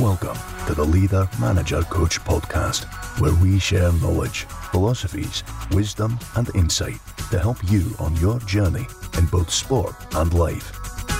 Welcome 0.00 0.38
to 0.68 0.74
the 0.76 0.84
Leader 0.84 1.28
Manager 1.40 1.82
Coach 1.82 2.20
podcast, 2.20 2.84
where 3.20 3.34
we 3.42 3.58
share 3.58 3.90
knowledge, 3.94 4.44
philosophies, 4.70 5.42
wisdom, 5.72 6.16
and 6.36 6.54
insight 6.54 7.00
to 7.32 7.38
help 7.40 7.56
you 7.68 7.90
on 7.98 8.14
your 8.18 8.38
journey 8.40 8.86
in 9.18 9.26
both 9.26 9.50
sport 9.50 9.96
and 10.14 10.32
life. 10.34 10.70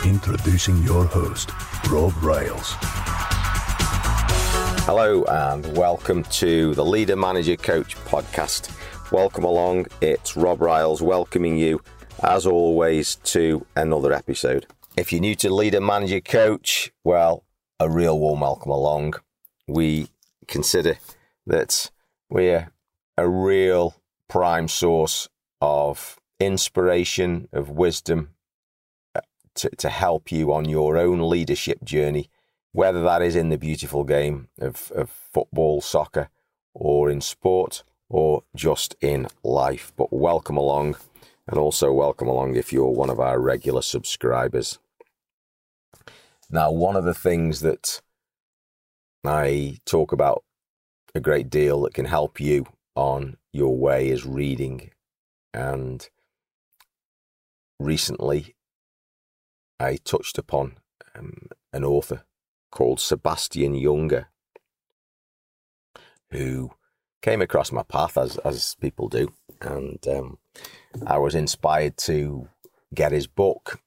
Introducing 0.07 0.81
your 0.85 1.07
host, 1.07 1.51
Rob 1.91 2.13
Riles. 2.23 2.77
Hello, 4.87 5.25
and 5.25 5.77
welcome 5.77 6.23
to 6.23 6.73
the 6.77 6.85
Leader 6.85 7.17
Manager 7.17 7.57
Coach 7.57 7.97
podcast. 8.05 8.71
Welcome 9.11 9.43
along. 9.43 9.87
It's 10.01 10.37
Rob 10.37 10.61
Riles 10.61 11.03
welcoming 11.03 11.59
you, 11.59 11.81
as 12.23 12.47
always, 12.47 13.17
to 13.25 13.67
another 13.75 14.13
episode. 14.13 14.67
If 14.97 15.13
you're 15.13 15.21
new 15.21 15.35
to 15.35 15.53
Leader 15.53 15.81
Manager 15.81 16.21
Coach, 16.21 16.93
well, 17.03 17.43
a 17.81 17.89
real 17.89 18.19
warm 18.19 18.41
welcome 18.41 18.73
along. 18.73 19.15
We 19.69 20.09
consider 20.49 20.99
that 21.47 21.93
we're 22.29 22.73
a 23.17 23.29
real 23.29 23.95
prime 24.29 24.67
source 24.67 25.29
of 25.61 26.19
inspiration, 26.41 27.49
of 27.53 27.71
wisdom 27.71 28.31
uh, 29.15 29.21
to, 29.55 29.71
to 29.77 29.91
help 29.91 30.33
you 30.33 30.53
on 30.53 30.69
your 30.69 30.97
own 30.97 31.31
leadership 31.31 31.85
journey, 31.85 32.29
whether 32.73 33.01
that 33.03 33.23
is 33.23 33.37
in 33.37 33.49
the 33.49 33.59
beautiful 33.59 34.03
game 34.03 34.49
of, 34.61 34.91
of 34.97 35.11
football, 35.11 35.81
soccer, 35.81 36.31
or 36.75 37.09
in 37.09 37.21
sport 37.21 37.85
or 38.09 38.43
just 38.57 38.97
in 39.01 39.29
life. 39.45 39.93
But 39.97 40.13
welcome 40.13 40.57
along, 40.57 40.97
and 41.47 41.59
also 41.59 41.93
welcome 41.93 42.27
along 42.27 42.57
if 42.57 42.73
you're 42.73 42.91
one 42.91 43.11
of 43.11 43.21
our 43.21 43.39
regular 43.39 43.83
subscribers. 43.83 44.81
Now, 46.51 46.71
one 46.71 46.97
of 46.97 47.05
the 47.05 47.15
things 47.15 47.61
that 47.61 48.01
I 49.25 49.79
talk 49.85 50.13
about 50.13 50.45
a 51.15 51.21
great 51.21 51.51
deal 51.51 51.83
that 51.83 51.95
can 51.95 52.07
help 52.07 52.41
you 52.41 52.67
on 52.95 53.37
your 53.53 53.77
way 53.77 54.09
is 54.09 54.25
reading. 54.25 54.91
And 55.53 56.09
recently, 57.79 58.55
I 59.81 59.97
touched 59.97 60.39
upon 60.39 60.79
um, 61.15 61.49
an 61.73 61.85
author 61.85 62.25
called 62.71 63.01
Sebastian 63.01 63.75
Junger, 63.75 64.27
who 66.31 66.73
came 67.23 67.43
across 67.43 67.73
my 67.73 67.83
path 67.83 68.17
as 68.17 68.37
as 68.39 68.77
people 68.81 69.09
do, 69.09 69.33
and 69.61 70.07
um, 70.09 70.39
I 71.07 71.19
was 71.19 71.35
inspired 71.35 71.97
to 71.99 72.49
get 72.95 73.13
his 73.13 73.27
book. 73.27 73.81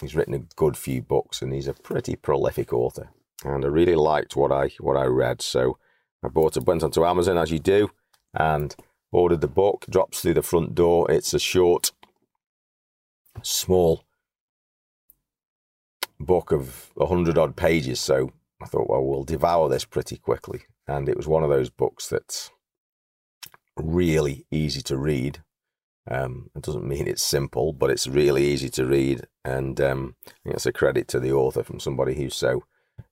He's 0.00 0.14
written 0.14 0.34
a 0.34 0.38
good 0.56 0.76
few 0.76 1.02
books, 1.02 1.42
and 1.42 1.52
he's 1.52 1.68
a 1.68 1.74
pretty 1.74 2.16
prolific 2.16 2.72
author. 2.72 3.10
And 3.44 3.64
I 3.64 3.68
really 3.68 3.94
liked 3.94 4.36
what 4.36 4.52
I 4.52 4.70
what 4.80 4.96
I 4.96 5.04
read, 5.04 5.42
so 5.42 5.78
I 6.24 6.28
bought 6.28 6.56
it. 6.56 6.66
Went 6.66 6.82
onto 6.82 7.04
Amazon 7.04 7.38
as 7.38 7.50
you 7.50 7.58
do, 7.58 7.90
and 8.34 8.74
ordered 9.12 9.40
the 9.40 9.48
book. 9.48 9.86
Drops 9.88 10.20
through 10.20 10.34
the 10.34 10.42
front 10.42 10.74
door. 10.74 11.10
It's 11.10 11.34
a 11.34 11.38
short, 11.38 11.92
small 13.42 14.04
book 16.20 16.52
of 16.52 16.90
a 16.98 17.06
hundred 17.06 17.38
odd 17.38 17.56
pages. 17.56 18.00
So 18.00 18.32
I 18.60 18.66
thought, 18.66 18.88
well, 18.88 19.04
we'll 19.04 19.24
devour 19.24 19.68
this 19.68 19.84
pretty 19.84 20.16
quickly. 20.16 20.62
And 20.86 21.08
it 21.08 21.16
was 21.16 21.28
one 21.28 21.42
of 21.42 21.50
those 21.50 21.70
books 21.70 22.08
that's 22.08 22.50
really 23.76 24.46
easy 24.50 24.82
to 24.82 24.96
read. 24.96 25.42
Um, 26.10 26.50
it 26.56 26.62
doesn't 26.62 26.86
mean 26.86 27.06
it's 27.06 27.22
simple, 27.22 27.72
but 27.72 27.90
it's 27.90 28.06
really 28.06 28.44
easy 28.46 28.70
to 28.70 28.86
read, 28.86 29.26
and 29.44 29.80
um, 29.80 30.14
it's 30.44 30.66
a 30.66 30.72
credit 30.72 31.06
to 31.08 31.20
the 31.20 31.32
author 31.32 31.62
from 31.62 31.80
somebody 31.80 32.14
who's 32.14 32.34
so 32.34 32.64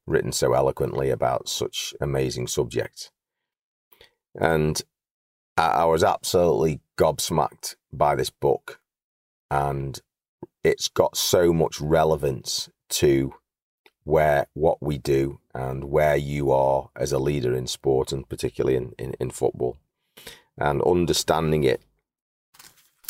written 0.06 0.32
so 0.32 0.54
eloquently 0.54 1.10
about 1.10 1.48
such 1.48 1.94
amazing 2.00 2.46
subjects. 2.46 3.10
And 4.34 4.80
I, 5.56 5.66
I 5.66 5.84
was 5.84 6.02
absolutely 6.02 6.80
gobsmacked 6.96 7.76
by 7.92 8.14
this 8.14 8.30
book, 8.30 8.80
and 9.50 10.00
it's 10.64 10.88
got 10.88 11.16
so 11.16 11.52
much 11.52 11.80
relevance 11.80 12.70
to 12.88 13.34
where 14.04 14.46
what 14.54 14.80
we 14.80 14.98
do 14.98 15.40
and 15.52 15.84
where 15.84 16.16
you 16.16 16.50
are 16.50 16.90
as 16.96 17.12
a 17.12 17.18
leader 17.18 17.54
in 17.54 17.66
sport 17.66 18.12
and 18.12 18.28
particularly 18.28 18.76
in, 18.76 18.92
in, 18.98 19.14
in 19.18 19.30
football. 19.30 19.76
And 20.56 20.80
understanding 20.82 21.64
it, 21.64 21.82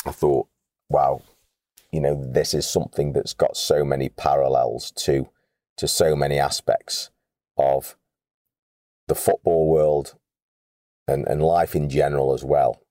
I 0.07 0.11
thought, 0.11 0.47
wow, 0.89 1.21
you 1.91 1.99
know, 1.99 2.15
this 2.15 2.53
is 2.53 2.67
something 2.67 3.13
that's 3.13 3.33
got 3.33 3.57
so 3.57 3.83
many 3.83 4.09
parallels 4.09 4.91
to 4.91 5.29
to 5.77 5.87
so 5.87 6.15
many 6.15 6.39
aspects 6.39 7.11
of 7.55 7.95
the 9.07 9.15
football 9.15 9.69
world 9.69 10.15
and, 11.07 11.27
and 11.27 11.41
life 11.41 11.75
in 11.75 11.87
general 11.87 12.33
as 12.33 12.43
well. 12.43 12.81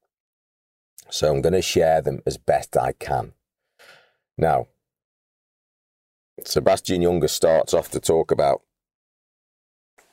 So 1.10 1.32
I'm 1.32 1.42
going 1.42 1.52
to 1.52 1.62
share 1.62 2.00
them 2.00 2.22
as 2.24 2.38
best 2.38 2.76
I 2.76 2.92
can. 2.92 3.32
Now, 4.38 4.68
Sebastian 6.44 7.02
Junger 7.02 7.28
starts 7.28 7.74
off 7.74 7.90
to 7.90 8.00
talk 8.00 8.30
about 8.30 8.62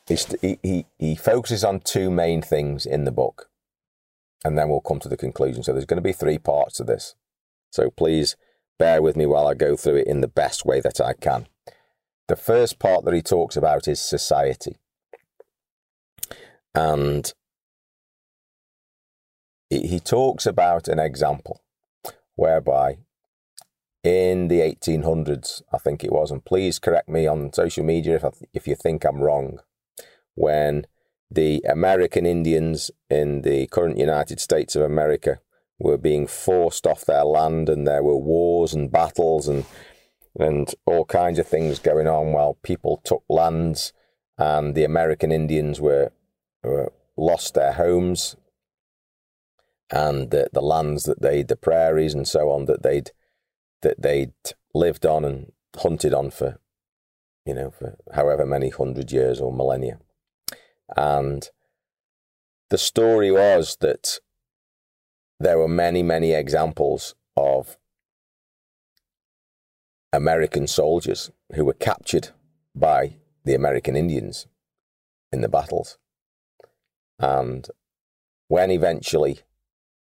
he, 0.08 0.58
he, 0.64 0.86
he 0.98 1.16
focuses 1.16 1.64
on 1.64 1.80
two 1.80 2.10
main 2.10 2.42
things 2.42 2.86
in 2.86 3.06
the 3.06 3.12
book 3.12 3.50
and 4.44 4.58
then 4.58 4.70
we'll 4.70 4.82
come 4.82 5.00
to 5.00 5.10
the 5.10 5.18
conclusion. 5.18 5.64
So 5.64 5.74
there's 5.74 5.86
going 5.86 5.98
to 5.98 6.02
be 6.02 6.14
three 6.14 6.38
parts 6.38 6.78
to 6.78 6.84
this. 6.84 7.16
So 7.72 7.90
please 7.90 8.36
bear 8.78 9.02
with 9.02 9.16
me 9.16 9.26
while 9.26 9.48
I 9.48 9.54
go 9.54 9.76
through 9.76 9.98
it 9.98 10.08
in 10.08 10.22
the 10.22 10.28
best 10.28 10.66
way 10.66 10.82
that 10.82 11.00
I 11.00 11.14
can. 11.14 11.48
The 12.28 12.36
first 12.36 12.80
part 12.80 13.06
that 13.06 13.14
he 13.14 13.22
talks 13.22 13.56
about 13.56 13.88
is 13.88 14.02
society. 14.02 14.78
And 16.76 17.32
he 19.70 20.00
talks 20.00 20.46
about 20.46 20.88
an 20.88 21.00
example 21.00 21.62
whereby 22.36 22.98
in 24.04 24.50
the 24.50 24.60
1800s, 24.60 25.62
I 25.72 25.78
think 25.78 26.04
it 26.04 26.12
was, 26.12 26.30
and 26.32 26.44
please 26.44 26.80
correct 26.80 27.08
me 27.08 27.26
on 27.26 27.54
social 27.54 27.86
media 27.86 28.16
if, 28.16 28.24
if 28.54 28.68
you 28.68 28.76
think 28.76 29.06
I'm 29.06 29.22
wrong, 29.22 29.60
when 30.36 30.88
the 31.34 31.64
American 31.68 32.26
Indians 32.26 32.92
in 33.10 33.42
the 33.42 33.68
current 33.68 33.98
United 33.98 34.40
States 34.40 34.76
of 34.76 34.84
America 34.84 35.40
were 35.80 35.98
being 35.98 36.28
forced 36.28 36.86
off 36.86 37.06
their 37.06 37.24
land, 37.24 37.70
and 37.70 37.88
there 37.88 38.04
were 38.04 38.18
wars 38.18 38.74
and 38.74 38.92
battles 38.92 39.48
and 39.48 39.66
and 40.40 40.74
all 40.88 41.06
kinds 41.06 41.38
of 41.38 41.48
things 41.48 41.78
going 41.78 42.08
on 42.08 42.34
while 42.34 42.56
people 42.64 43.00
took 43.04 43.24
lands, 43.30 43.94
and 44.38 44.74
the 44.74 44.84
American 44.84 45.32
Indians 45.32 45.80
were, 45.80 46.12
were 46.64 46.92
lost 47.16 47.54
their 47.54 47.74
homes 47.74 48.36
and 49.92 50.32
the, 50.32 50.50
the 50.52 50.62
lands 50.62 51.04
that 51.04 51.22
they 51.22 51.44
the 51.44 51.56
prairies 51.56 52.14
and 52.14 52.28
so 52.28 52.50
on 52.50 52.66
that 52.66 52.82
they'd 52.82 53.12
that 53.82 54.02
they'd 54.02 54.34
lived 54.74 55.06
on 55.06 55.24
and 55.24 55.52
hunted 55.78 56.14
on 56.14 56.32
for 56.32 56.60
you 57.46 57.54
know 57.54 57.70
for 57.70 57.98
however 58.14 58.46
many 58.46 58.70
hundred 58.70 59.12
years 59.12 59.40
or 59.40 59.54
millennia 59.54 60.00
and 60.96 61.50
the 62.70 62.78
story 62.78 63.32
was 63.32 63.78
that 63.82 64.20
there 65.40 65.58
were 65.58 65.68
many, 65.68 66.04
many 66.04 66.32
examples 66.32 67.16
of 67.36 67.78
American 70.12 70.68
soldiers 70.68 71.32
who 71.56 71.66
were 71.66 71.74
captured 71.74 72.30
by 72.76 73.16
the 73.44 73.56
American 73.56 73.96
Indians 73.96 74.48
in 75.32 75.42
the 75.42 75.50
battles. 75.50 75.98
And 77.20 77.68
when 78.48 78.72
eventually 78.72 79.40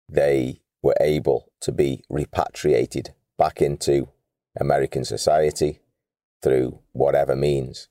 they 0.08 0.60
were 0.82 0.96
able 1.00 1.52
to 1.60 1.72
be 1.72 2.02
repatriated 2.08 3.14
back 3.38 3.62
into 3.62 4.08
American 4.58 5.04
society 5.04 5.80
through 6.42 6.80
whatever 6.92 7.36
means, 7.36 7.88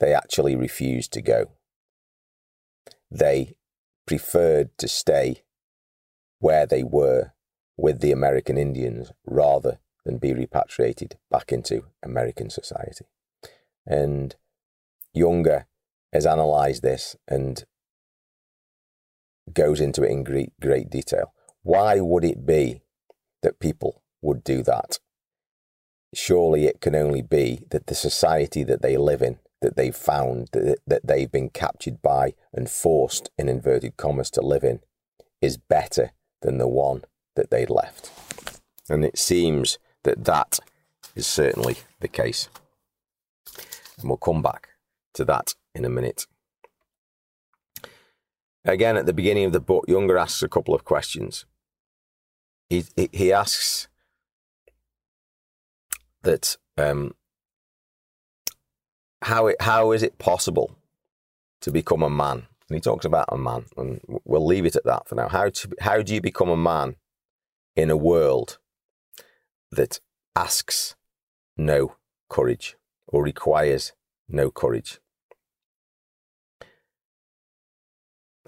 they 0.00 0.14
actually 0.14 0.56
refused 0.56 1.12
to 1.12 1.22
go. 1.22 1.52
They 3.10 3.56
preferred 4.06 4.76
to 4.78 4.88
stay 4.88 5.42
where 6.38 6.66
they 6.66 6.82
were 6.82 7.32
with 7.76 8.00
the 8.00 8.12
American 8.12 8.56
Indians 8.56 9.12
rather 9.24 9.78
than 10.04 10.18
be 10.18 10.32
repatriated 10.32 11.18
back 11.30 11.52
into 11.52 11.84
American 12.02 12.50
society. 12.50 13.06
And 13.86 14.36
Younger 15.12 15.66
has 16.12 16.26
analysed 16.26 16.82
this 16.82 17.16
and 17.26 17.64
goes 19.52 19.80
into 19.80 20.02
it 20.02 20.10
in 20.10 20.24
great, 20.24 20.52
great 20.60 20.90
detail. 20.90 21.32
Why 21.62 22.00
would 22.00 22.24
it 22.24 22.46
be 22.46 22.82
that 23.42 23.60
people 23.60 24.02
would 24.20 24.44
do 24.44 24.62
that? 24.62 24.98
Surely 26.14 26.66
it 26.66 26.80
can 26.80 26.94
only 26.94 27.22
be 27.22 27.64
that 27.70 27.86
the 27.86 27.94
society 27.94 28.62
that 28.64 28.82
they 28.82 28.96
live 28.96 29.22
in 29.22 29.38
that 29.60 29.76
they've 29.76 29.96
found 29.96 30.48
that, 30.52 30.78
that 30.86 31.06
they've 31.06 31.30
been 31.30 31.50
captured 31.50 32.02
by 32.02 32.34
and 32.52 32.70
forced, 32.70 33.30
in 33.38 33.48
inverted 33.48 33.96
commas, 33.96 34.30
to 34.32 34.42
live 34.42 34.64
in 34.64 34.80
is 35.40 35.56
better 35.56 36.12
than 36.42 36.58
the 36.58 36.68
one 36.68 37.02
that 37.34 37.50
they'd 37.50 37.70
left. 37.70 38.10
And 38.88 39.04
it 39.04 39.18
seems 39.18 39.78
that 40.04 40.24
that 40.24 40.60
is 41.14 41.26
certainly 41.26 41.76
the 42.00 42.08
case. 42.08 42.48
And 43.98 44.08
we'll 44.08 44.18
come 44.18 44.42
back 44.42 44.68
to 45.14 45.24
that 45.24 45.54
in 45.74 45.84
a 45.84 45.90
minute. 45.90 46.26
Again, 48.64 48.96
at 48.96 49.06
the 49.06 49.12
beginning 49.12 49.44
of 49.44 49.52
the 49.52 49.60
book, 49.60 49.84
Younger 49.88 50.18
asks 50.18 50.42
a 50.42 50.48
couple 50.48 50.74
of 50.74 50.84
questions. 50.84 51.46
He, 52.68 52.84
he 53.12 53.32
asks 53.32 53.88
that 56.22 56.56
um, 56.76 57.14
how, 59.22 59.48
it, 59.48 59.56
how 59.60 59.92
is 59.92 60.02
it 60.02 60.18
possible 60.18 60.76
to 61.60 61.70
become 61.70 62.02
a 62.02 62.10
man? 62.10 62.46
And 62.68 62.76
he 62.76 62.80
talks 62.80 63.04
about 63.04 63.28
a 63.30 63.38
man, 63.38 63.66
and 63.76 64.00
we'll 64.24 64.44
leave 64.44 64.66
it 64.66 64.76
at 64.76 64.84
that 64.84 65.08
for 65.08 65.14
now. 65.14 65.28
How, 65.28 65.48
to, 65.48 65.68
how 65.80 66.02
do 66.02 66.14
you 66.14 66.20
become 66.20 66.48
a 66.48 66.56
man 66.56 66.96
in 67.76 67.90
a 67.90 67.96
world 67.96 68.58
that 69.70 70.00
asks 70.34 70.96
no 71.56 71.96
courage 72.28 72.76
or 73.06 73.22
requires 73.22 73.92
no 74.28 74.50
courage? 74.50 74.98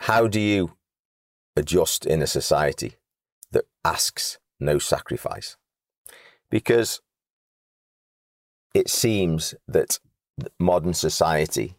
How 0.01 0.27
do 0.27 0.41
you 0.41 0.77
adjust 1.57 2.07
in 2.07 2.23
a 2.23 2.27
society 2.27 2.97
that 3.53 3.67
asks 3.85 4.39
no 4.61 4.79
sacrifice? 4.79 5.57
Because 6.51 7.01
it 8.75 8.89
seems 8.89 9.55
that 9.67 9.99
modern 10.59 10.95
society 10.95 11.75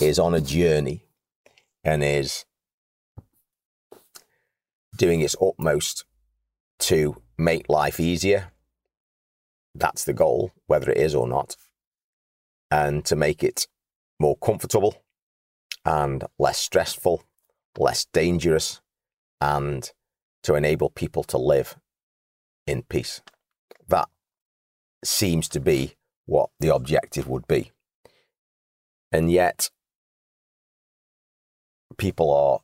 is 0.00 0.18
on 0.18 0.34
a 0.34 0.40
journey 0.40 1.04
and 1.82 2.02
is 2.02 2.44
doing 4.96 5.20
its 5.20 5.36
utmost 5.40 6.04
to 6.78 7.22
make 7.38 7.68
life 7.68 8.00
easier. 8.00 8.52
That's 9.74 10.04
the 10.04 10.12
goal, 10.12 10.52
whether 10.66 10.90
it 10.90 10.98
is 10.98 11.14
or 11.14 11.26
not. 11.26 11.56
And 12.70 13.04
to 13.06 13.16
make 13.16 13.42
it 13.42 13.66
more 14.18 14.36
comfortable 14.36 15.02
and 15.84 16.24
less 16.38 16.58
stressful 16.58 17.24
less 17.78 18.06
dangerous, 18.12 18.80
and 19.40 19.90
to 20.42 20.54
enable 20.54 20.90
people 20.90 21.22
to 21.24 21.38
live 21.38 21.76
in 22.66 22.82
peace. 22.82 23.22
That 23.88 24.08
seems 25.04 25.48
to 25.50 25.60
be 25.60 25.94
what 26.26 26.50
the 26.60 26.74
objective 26.74 27.28
would 27.28 27.46
be. 27.46 27.72
And 29.14 29.30
yet, 29.30 29.70
people 31.98 32.34
are 32.34 32.58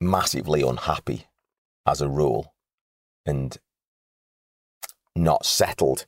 massively 0.00 0.60
unhappy 0.60 1.28
as 1.86 2.00
a 2.00 2.08
rule 2.08 2.52
and 3.24 3.56
not 5.14 5.46
settled. 5.46 6.06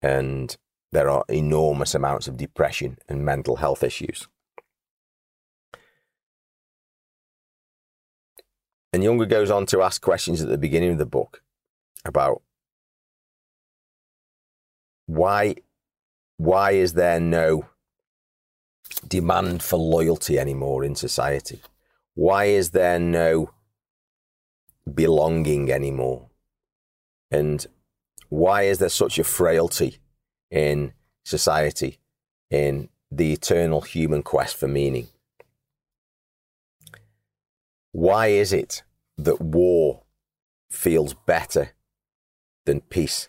And 0.00 0.56
there 0.90 1.10
are 1.10 1.22
enormous 1.28 1.94
amounts 1.94 2.26
of 2.26 2.38
depression 2.38 2.96
and 3.10 3.26
mental 3.26 3.56
health 3.56 3.82
issues. 3.82 4.26
And 8.94 9.02
Junger 9.02 9.28
goes 9.28 9.50
on 9.50 9.66
to 9.66 9.82
ask 9.82 10.00
questions 10.00 10.40
at 10.40 10.48
the 10.48 10.56
beginning 10.56 10.92
of 10.92 10.98
the 10.98 11.04
book 11.04 11.42
about 12.06 12.40
why 15.04 15.56
why 16.38 16.70
is 16.70 16.94
there 16.94 17.20
no 17.20 17.68
demand 19.06 19.62
for 19.62 19.78
loyalty 19.78 20.38
anymore 20.38 20.84
in 20.84 20.94
society? 20.94 21.60
Why 22.14 22.46
is 22.46 22.70
there 22.70 22.98
no 22.98 23.50
belonging 24.92 25.70
anymore? 25.70 26.28
And 27.30 27.66
why 28.28 28.62
is 28.62 28.78
there 28.78 28.88
such 28.88 29.18
a 29.18 29.24
frailty 29.24 29.98
in 30.50 30.92
society 31.24 31.98
in 32.50 32.88
the 33.10 33.32
eternal 33.32 33.80
human 33.82 34.22
quest 34.22 34.56
for 34.56 34.68
meaning? 34.68 35.08
Why 37.92 38.28
is 38.28 38.52
it 38.52 38.82
that 39.16 39.40
war 39.40 40.02
feels 40.70 41.14
better 41.14 41.70
than 42.66 42.80
peace 42.80 43.28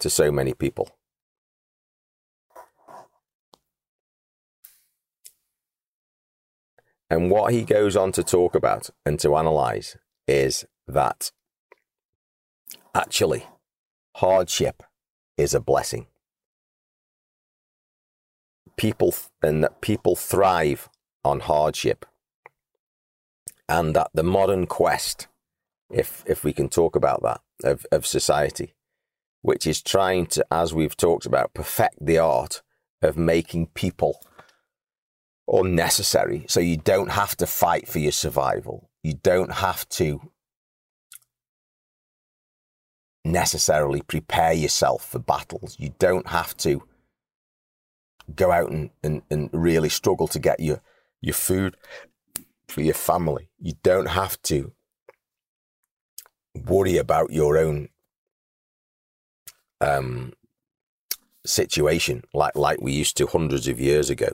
to 0.00 0.10
so 0.10 0.32
many 0.32 0.52
people? 0.52 0.96
And 7.12 7.30
what 7.30 7.52
he 7.52 7.64
goes 7.64 7.94
on 7.94 8.10
to 8.12 8.22
talk 8.24 8.54
about 8.54 8.88
and 9.04 9.20
to 9.20 9.36
analyze 9.36 9.98
is 10.26 10.64
that 10.88 11.30
actually 12.94 13.44
hardship 14.16 14.82
is 15.36 15.52
a 15.52 15.60
blessing. 15.60 16.06
People 18.78 19.14
and 19.42 19.62
that 19.62 19.82
people 19.82 20.16
thrive 20.16 20.88
on 21.22 21.40
hardship 21.40 22.06
and 23.68 23.94
that 23.94 24.08
the 24.14 24.22
modern 24.22 24.66
quest, 24.66 25.26
if 25.90 26.24
if 26.26 26.44
we 26.44 26.54
can 26.54 26.70
talk 26.70 26.96
about 26.96 27.22
that, 27.22 27.42
of, 27.62 27.84
of 27.92 28.06
society, 28.06 28.74
which 29.42 29.66
is 29.66 29.82
trying 29.82 30.24
to, 30.28 30.46
as 30.50 30.72
we've 30.72 30.96
talked 30.96 31.26
about, 31.26 31.52
perfect 31.52 31.96
the 32.00 32.16
art 32.16 32.62
of 33.02 33.18
making 33.18 33.66
people 33.66 34.18
unnecessary. 35.48 36.44
So 36.48 36.60
you 36.60 36.76
don't 36.76 37.10
have 37.10 37.36
to 37.38 37.46
fight 37.46 37.88
for 37.88 37.98
your 37.98 38.12
survival. 38.12 38.90
You 39.02 39.14
don't 39.14 39.52
have 39.52 39.88
to 39.90 40.20
necessarily 43.24 44.02
prepare 44.02 44.52
yourself 44.52 45.08
for 45.08 45.18
battles. 45.18 45.76
You 45.78 45.94
don't 45.98 46.28
have 46.28 46.56
to 46.58 46.82
go 48.34 48.50
out 48.50 48.70
and, 48.70 48.90
and, 49.02 49.22
and 49.30 49.50
really 49.52 49.88
struggle 49.88 50.28
to 50.28 50.38
get 50.38 50.60
your, 50.60 50.80
your 51.20 51.34
food 51.34 51.76
for 52.68 52.80
your 52.80 52.94
family. 52.94 53.48
You 53.60 53.74
don't 53.82 54.08
have 54.08 54.40
to 54.42 54.72
worry 56.54 56.96
about 56.96 57.32
your 57.32 57.58
own 57.58 57.88
um, 59.80 60.32
situation 61.44 62.22
like 62.32 62.54
like 62.54 62.80
we 62.80 62.92
used 62.92 63.16
to 63.16 63.26
hundreds 63.26 63.68
of 63.68 63.80
years 63.80 64.10
ago. 64.10 64.28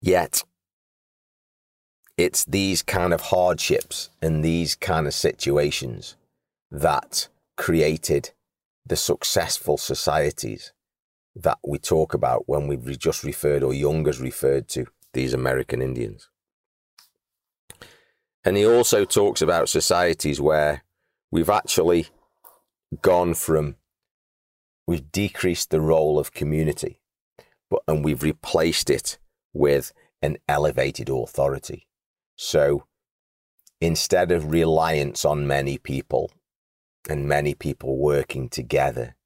Yet 0.00 0.44
it's 2.16 2.44
these 2.44 2.82
kind 2.82 3.12
of 3.12 3.20
hardships 3.22 4.10
and 4.20 4.44
these 4.44 4.74
kind 4.74 5.06
of 5.06 5.14
situations 5.14 6.16
that 6.70 7.28
created 7.56 8.30
the 8.86 8.96
successful 8.96 9.76
societies 9.76 10.72
that 11.34 11.58
we 11.64 11.78
talk 11.78 12.14
about 12.14 12.48
when 12.48 12.66
we've 12.66 12.98
just 12.98 13.24
referred 13.24 13.62
or 13.62 13.72
Junger's 13.72 14.20
referred 14.20 14.68
to 14.68 14.86
these 15.12 15.32
American 15.32 15.80
Indians. 15.80 16.28
And 18.44 18.56
he 18.56 18.66
also 18.66 19.04
talks 19.04 19.42
about 19.42 19.68
societies 19.68 20.40
where 20.40 20.82
we've 21.30 21.50
actually 21.50 22.08
gone 23.02 23.34
from, 23.34 23.76
we've 24.86 25.12
decreased 25.12 25.70
the 25.70 25.80
role 25.80 26.18
of 26.18 26.32
community, 26.32 27.00
but, 27.70 27.82
and 27.86 28.04
we've 28.04 28.22
replaced 28.22 28.90
it 28.90 29.18
with 29.52 29.92
an 30.22 30.38
elevated 30.48 31.08
authority. 31.08 31.86
So 32.36 32.84
instead 33.80 34.30
of 34.32 34.50
reliance 34.50 35.24
on 35.24 35.46
many 35.46 35.78
people 35.78 36.30
and 37.08 37.28
many 37.28 37.54
people 37.54 37.96
working 37.96 38.48
together, 38.48 39.16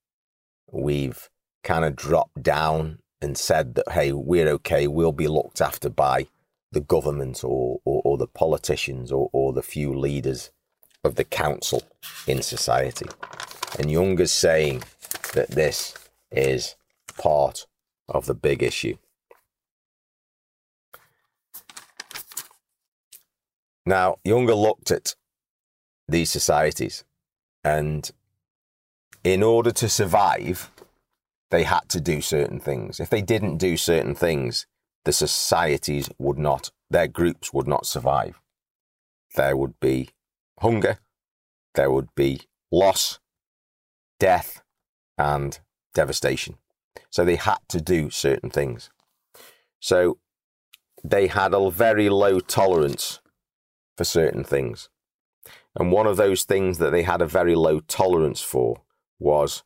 we've 0.71 1.29
kind 1.63 1.85
of 1.85 1.97
dropped 1.97 2.43
down 2.43 2.99
and 3.21 3.39
said 3.39 3.75
that, 3.75 3.91
hey, 3.93 4.13
we're 4.13 4.49
okay, 4.49 4.87
we'll 4.87 5.13
be 5.13 5.29
looked 5.29 5.61
after 5.61 5.89
by 5.89 6.27
the 6.73 6.81
government 6.81 7.43
or, 7.43 7.81
or, 7.85 8.03
or 8.05 8.19
the 8.19 8.27
politicians 8.27 9.11
or, 9.11 9.31
or 9.33 9.53
the 9.53 9.63
few 9.63 9.95
leaders 9.95 10.51
of 11.05 11.15
the 11.15 11.25
council 11.25 11.83
in 12.27 12.43
society. 12.43 13.07
And 13.79 13.91
Junger's 13.91 14.33
saying 14.33 14.83
that 15.35 15.51
this 15.51 15.95
is 16.31 16.77
part 17.19 17.67
of 18.09 18.27
the 18.27 18.35
big 18.35 18.63
issue. 18.63 18.97
Now, 23.87 24.17
Junger 24.27 24.57
looked 24.57 24.91
at 24.91 25.15
these 26.09 26.31
societies, 26.31 27.05
and 27.63 28.11
in 29.23 29.43
order 29.43 29.71
to 29.73 29.89
survive, 29.89 30.71
they 31.51 31.65
had 31.65 31.89
to 31.91 32.01
do 32.01 32.21
certain 32.21 32.61
things. 32.61 32.99
If 33.01 33.11
they 33.11 33.23
didn't 33.23 33.59
do 33.59 33.77
certain 33.77 34.15
things, 34.15 34.67
the 35.05 35.13
societies 35.13 36.09
would 36.19 36.39
not, 36.39 36.71
their 36.91 37.09
groups 37.09 37.53
would 37.53 37.69
not 37.69 37.87
survive. 37.87 38.41
There 39.35 39.57
would 39.57 39.79
be 39.81 40.11
hunger, 40.61 40.99
there 41.75 41.91
would 41.91 42.15
be 42.15 42.43
loss, 42.73 43.19
death, 44.19 44.63
and 45.19 45.59
devastation. 45.93 46.57
So 47.11 47.25
they 47.25 47.37
had 47.37 47.59
to 47.69 47.81
do 47.81 48.11
certain 48.11 48.51
things. 48.51 48.91
So 49.81 50.19
they 51.03 51.27
had 51.27 51.53
a 51.53 51.71
very 51.71 52.09
low 52.09 52.41
tolerance 52.41 53.21
for 53.97 54.05
certain 54.05 54.45
things. 54.45 54.89
And 55.77 55.91
one 55.91 56.07
of 56.07 56.17
those 56.17 56.45
things 56.45 56.79
that 56.79 56.91
they 56.91 57.03
had 57.03 57.21
a 57.21 57.27
very 57.27 57.55
low 57.55 57.81
tolerance 57.81 58.41
for 58.41 58.83
was 59.19 59.65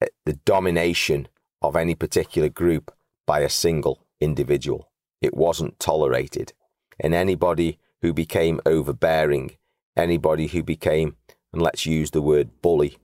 eh, 0.00 0.06
the 0.24 0.34
domination 0.44 1.28
of 1.60 1.76
any 1.76 1.94
particular 1.94 2.48
group 2.48 2.92
by 3.26 3.40
a 3.40 3.48
single 3.48 4.06
individual. 4.20 4.90
It 5.20 5.36
wasn't 5.36 5.78
tolerated. 5.78 6.52
And 7.00 7.14
anybody 7.14 7.78
who 8.02 8.12
became 8.12 8.60
overbearing, 8.64 9.56
anybody 9.96 10.46
who 10.46 10.62
became, 10.62 11.16
and 11.52 11.60
let's 11.62 11.86
use 11.86 12.10
the 12.10 12.22
word 12.22 12.62
bully, 12.62 12.98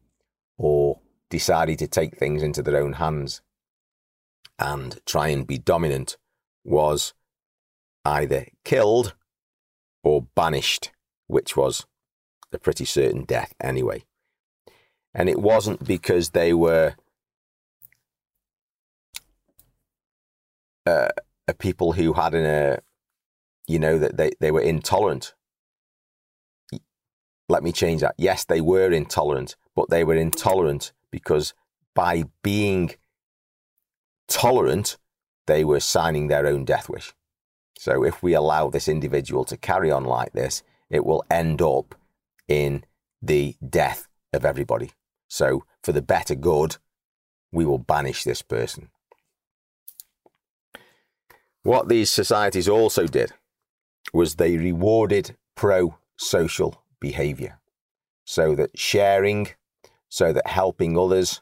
or 0.57 1.01
decided 1.31 1.79
to 1.81 1.89
take 1.89 2.17
things 2.17 2.43
into 2.43 2.63
their 2.63 2.77
own 2.77 2.95
hands 2.95 3.41
and 4.59 5.01
try 5.05 5.29
and 5.29 5.47
be 5.47 5.59
dominant, 5.59 6.17
was 6.65 7.13
either 8.05 8.47
killed 8.65 9.15
or 10.05 10.27
banished, 10.37 10.93
which 11.27 11.57
was 11.57 11.87
a 12.53 12.59
pretty 12.59 12.85
certain 12.85 13.25
death 13.25 13.55
anyway. 13.61 14.05
And 15.15 15.29
it 15.29 15.41
wasn't 15.41 15.85
because 15.85 16.31
they 16.31 16.53
were 16.53 16.95
uh, 20.87 21.09
a 21.49 21.55
people 21.55 21.93
who 21.93 22.13
had 22.13 22.35
an, 22.35 22.45
uh, 22.45 22.77
you 23.67 23.79
know, 23.79 23.99
that 23.99 24.17
they, 24.17 24.33
they 24.41 24.51
were 24.51 24.61
intolerant. 24.61 25.35
Let 27.49 27.63
me 27.63 27.73
change 27.73 28.01
that. 28.01 28.15
Yes, 28.19 28.45
they 28.45 28.61
were 28.61 28.91
intolerant, 28.91 29.57
but 29.75 29.91
they 29.91 30.05
were 30.05 30.15
intolerant 30.15 30.93
because 31.11 31.55
by 31.95 32.25
being 32.43 32.93
tolerant, 34.29 34.97
they 35.47 35.65
were 35.65 35.81
signing 35.81 36.29
their 36.29 36.47
own 36.47 36.65
death 36.65 36.89
wish. 36.89 37.15
So 37.79 38.05
if 38.05 38.23
we 38.23 38.35
allow 38.35 38.71
this 38.71 38.89
individual 38.89 39.45
to 39.47 39.57
carry 39.57 39.91
on 39.91 40.05
like 40.05 40.33
this, 40.33 40.63
it 40.91 41.05
will 41.05 41.25
end 41.31 41.61
up 41.61 41.95
in 42.49 42.85
the 43.21 43.57
death 43.69 44.09
of 44.33 44.45
everybody. 44.45 44.93
So 45.29 45.65
for 45.83 45.93
the 45.93 46.03
better 46.03 46.35
good, 46.35 46.77
we 47.53 47.65
will 47.65 47.79
banish 47.79 48.25
this 48.25 48.43
person. 48.43 48.91
What 51.63 51.89
these 51.89 52.11
societies 52.11 52.69
also 52.69 53.07
did 53.07 53.33
was 54.13 54.35
they 54.35 54.57
rewarded 54.57 55.37
pro 55.55 55.97
social 56.17 56.83
behavior. 57.01 57.59
So 58.25 58.55
that 58.55 58.79
sharing, 58.79 59.49
so 60.09 60.33
that 60.33 60.47
helping 60.47 60.99
others, 60.99 61.41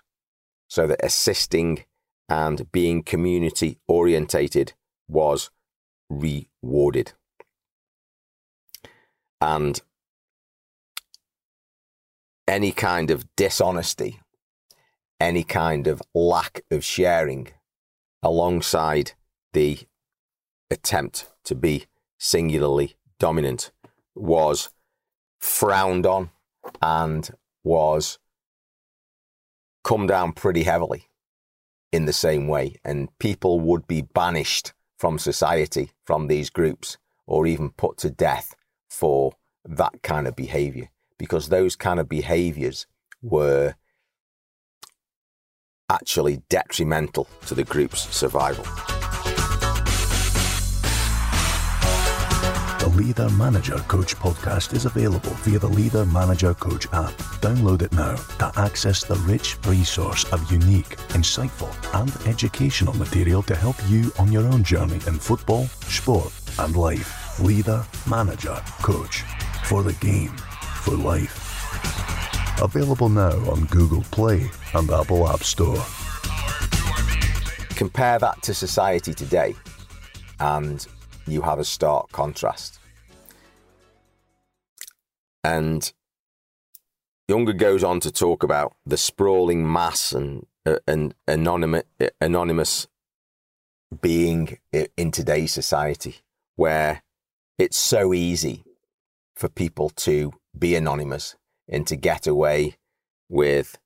so 0.68 0.86
that 0.86 1.04
assisting 1.04 1.84
and 2.28 2.70
being 2.72 3.02
community 3.02 3.78
orientated 3.86 4.72
was 5.08 5.50
rewarded. 6.20 7.12
And 9.40 9.80
any 12.46 12.72
kind 12.72 13.10
of 13.10 13.24
dishonesty, 13.36 14.20
any 15.18 15.44
kind 15.44 15.86
of 15.86 16.02
lack 16.14 16.62
of 16.70 16.84
sharing 16.84 17.48
alongside 18.22 19.12
the 19.52 19.78
attempt 20.70 21.28
to 21.44 21.54
be 21.54 21.86
singularly 22.18 22.96
dominant 23.18 23.72
was 24.14 24.70
frowned 25.40 26.06
on 26.06 26.30
and 26.80 27.30
was 27.64 28.18
come 29.84 30.06
down 30.06 30.32
pretty 30.32 30.62
heavily 30.62 31.08
in 31.90 32.04
the 32.04 32.12
same 32.12 32.46
way. 32.46 32.76
And 32.84 33.16
people 33.18 33.60
would 33.60 33.86
be 33.86 34.02
banished 34.02 34.72
from 35.02 35.18
society, 35.18 35.90
from 36.04 36.28
these 36.28 36.48
groups, 36.48 36.96
or 37.26 37.44
even 37.44 37.70
put 37.70 37.98
to 37.98 38.08
death 38.08 38.54
for 38.88 39.32
that 39.64 40.00
kind 40.04 40.28
of 40.28 40.36
behavior 40.36 40.88
because 41.18 41.48
those 41.48 41.74
kind 41.74 41.98
of 41.98 42.08
behaviors 42.08 42.86
were 43.20 43.74
actually 45.90 46.40
detrimental 46.48 47.26
to 47.46 47.52
the 47.56 47.64
group's 47.64 48.08
survival. 48.14 48.64
Leader 52.88 53.28
Manager 53.30 53.78
Coach 53.86 54.16
podcast 54.16 54.74
is 54.74 54.86
available 54.86 55.30
via 55.44 55.58
the 55.58 55.68
Leader 55.68 56.04
Manager 56.06 56.52
Coach 56.54 56.86
app. 56.92 57.12
Download 57.40 57.82
it 57.82 57.92
now 57.92 58.16
to 58.38 58.52
access 58.58 59.04
the 59.04 59.14
rich 59.16 59.56
resource 59.66 60.24
of 60.32 60.50
unique, 60.50 60.96
insightful, 61.10 61.70
and 62.00 62.10
educational 62.26 62.92
material 62.94 63.42
to 63.44 63.54
help 63.54 63.76
you 63.86 64.10
on 64.18 64.32
your 64.32 64.44
own 64.46 64.64
journey 64.64 65.00
in 65.06 65.18
football, 65.18 65.66
sport, 65.66 66.32
and 66.58 66.74
life. 66.76 67.38
Leader 67.40 67.84
Manager 68.08 68.60
Coach 68.82 69.22
for 69.64 69.82
the 69.82 69.94
game, 69.94 70.36
for 70.82 70.96
life. 70.96 71.38
Available 72.60 73.08
now 73.08 73.38
on 73.50 73.64
Google 73.66 74.02
Play 74.10 74.50
and 74.74 74.90
Apple 74.90 75.28
App 75.28 75.42
Store. 75.42 75.82
Compare 77.76 78.18
that 78.18 78.42
to 78.42 78.54
society 78.54 79.14
today, 79.14 79.54
and 80.40 80.86
you 81.26 81.42
have 81.42 81.58
a 81.58 81.64
stark 81.64 82.10
contrast. 82.12 82.78
And 85.44 85.92
Younger 87.28 87.52
goes 87.52 87.82
on 87.84 88.00
to 88.00 88.10
talk 88.10 88.42
about 88.42 88.74
the 88.84 88.96
sprawling 88.96 89.70
mass 89.70 90.12
and 90.12 90.46
uh, 90.66 90.78
and 90.86 91.14
anonymous 91.26 91.84
anonymous 92.20 92.88
being 94.00 94.58
in 94.96 95.10
today's 95.10 95.52
society, 95.52 96.16
where 96.56 97.02
it's 97.58 97.76
so 97.76 98.12
easy 98.12 98.64
for 99.34 99.48
people 99.48 99.88
to 99.90 100.32
be 100.58 100.74
anonymous 100.74 101.36
and 101.68 101.86
to 101.86 101.96
get 101.96 102.26
away 102.26 102.76
with 103.28 103.78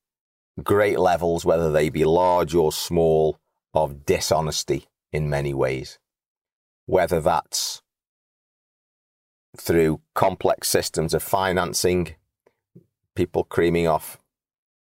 great 0.63 0.99
levels, 0.99 1.45
whether 1.45 1.71
they 1.71 1.89
be 1.89 2.05
large 2.05 2.55
or 2.55 2.73
small, 2.73 3.39
of 3.75 4.07
dishonesty 4.07 4.87
in 5.13 5.31
many 5.31 5.53
ways. 5.53 5.99
Whether 6.87 7.21
that's 7.21 7.83
through 9.57 10.01
complex 10.15 10.69
systems 10.69 11.15
of 11.15 11.23
financing, 11.23 12.15
people 13.15 13.45
creaming 13.45 13.87
off 13.87 14.19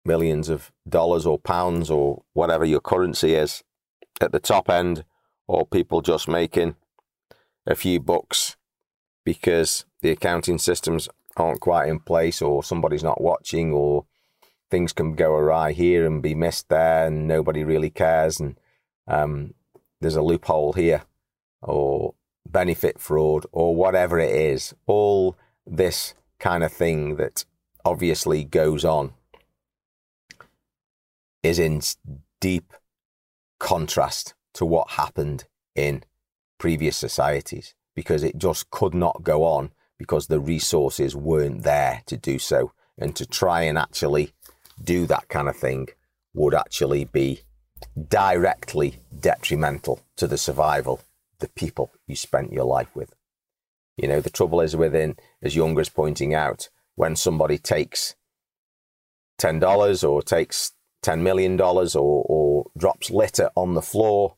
millions 0.04 0.48
of 0.48 0.70
dollars 0.88 1.24
or 1.24 1.38
pounds 1.38 1.90
or 1.90 2.22
whatever 2.34 2.64
your 2.64 2.80
currency 2.80 3.34
is 3.34 3.62
at 4.20 4.32
the 4.32 4.40
top 4.40 4.68
end, 4.68 5.04
or 5.46 5.66
people 5.66 6.00
just 6.00 6.28
making 6.28 6.76
a 7.66 7.74
few 7.74 8.00
bucks 8.00 8.56
because 9.24 9.84
the 10.02 10.10
accounting 10.10 10.58
systems 10.58 11.08
aren't 11.36 11.60
quite 11.60 11.88
in 11.88 11.98
place 11.98 12.40
or 12.40 12.62
somebody's 12.62 13.02
not 13.02 13.20
watching 13.20 13.72
or 13.72 14.04
things 14.70 14.92
can 14.92 15.14
go 15.14 15.34
awry 15.34 15.72
here 15.72 16.06
and 16.06 16.22
be 16.22 16.34
missed 16.34 16.68
there 16.68 17.06
and 17.06 17.26
nobody 17.26 17.64
really 17.64 17.90
cares 17.90 18.38
and 18.38 18.58
um, 19.08 19.54
there's 20.00 20.16
a 20.16 20.22
loophole 20.22 20.74
here 20.74 21.02
or 21.64 22.14
benefit 22.46 23.00
fraud 23.00 23.46
or 23.52 23.74
whatever 23.74 24.18
it 24.18 24.34
is, 24.34 24.74
all 24.86 25.36
this 25.66 26.14
kind 26.38 26.62
of 26.62 26.72
thing 26.72 27.16
that 27.16 27.44
obviously 27.84 28.44
goes 28.44 28.84
on 28.84 29.12
is 31.42 31.58
in 31.58 31.80
deep 32.40 32.72
contrast 33.58 34.34
to 34.54 34.64
what 34.64 34.90
happened 34.92 35.44
in 35.74 36.02
previous 36.58 36.96
societies 36.96 37.74
because 37.94 38.22
it 38.22 38.38
just 38.38 38.70
could 38.70 38.94
not 38.94 39.22
go 39.22 39.44
on 39.44 39.70
because 39.98 40.26
the 40.26 40.40
resources 40.40 41.14
weren't 41.14 41.62
there 41.62 42.02
to 42.06 42.16
do 42.16 42.38
so. 42.38 42.72
And 42.98 43.14
to 43.16 43.26
try 43.26 43.62
and 43.62 43.76
actually 43.76 44.32
do 44.82 45.06
that 45.06 45.28
kind 45.28 45.48
of 45.48 45.56
thing 45.56 45.88
would 46.32 46.54
actually 46.54 47.04
be 47.04 47.40
directly 48.08 49.00
detrimental 49.18 50.00
to 50.16 50.26
the 50.26 50.38
survival 50.38 51.00
the 51.38 51.48
people 51.48 51.92
you 52.06 52.16
spent 52.16 52.52
your 52.52 52.64
life 52.64 52.94
with. 52.94 53.14
You 53.96 54.08
know, 54.08 54.20
the 54.20 54.30
trouble 54.30 54.60
is 54.60 54.76
within, 54.76 55.16
as 55.42 55.54
Younger's 55.54 55.88
pointing 55.88 56.34
out, 56.34 56.68
when 56.96 57.16
somebody 57.16 57.58
takes 57.58 58.14
$10 59.40 60.08
or 60.08 60.22
takes 60.22 60.72
$10 61.04 61.20
million 61.20 61.60
or, 61.60 61.86
or 61.94 62.66
drops 62.76 63.10
litter 63.10 63.50
on 63.54 63.74
the 63.74 63.82
floor, 63.82 64.36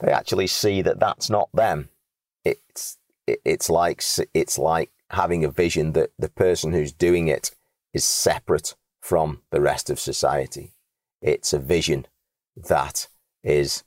they 0.00 0.12
actually 0.12 0.46
see 0.46 0.82
that 0.82 1.00
that's 1.00 1.30
not 1.30 1.50
them. 1.52 1.88
It's, 2.44 2.98
it's 3.26 3.70
like, 3.70 4.02
it's 4.34 4.58
like 4.58 4.90
having 5.10 5.44
a 5.44 5.50
vision 5.50 5.92
that 5.92 6.10
the 6.18 6.28
person 6.28 6.72
who's 6.72 6.92
doing 6.92 7.28
it 7.28 7.50
is 7.92 8.04
separate 8.04 8.74
from 9.00 9.42
the 9.50 9.60
rest 9.60 9.90
of 9.90 10.00
society. 10.00 10.72
It's 11.20 11.52
a 11.52 11.58
vision 11.58 12.06
that 12.56 13.08
is 13.42 13.84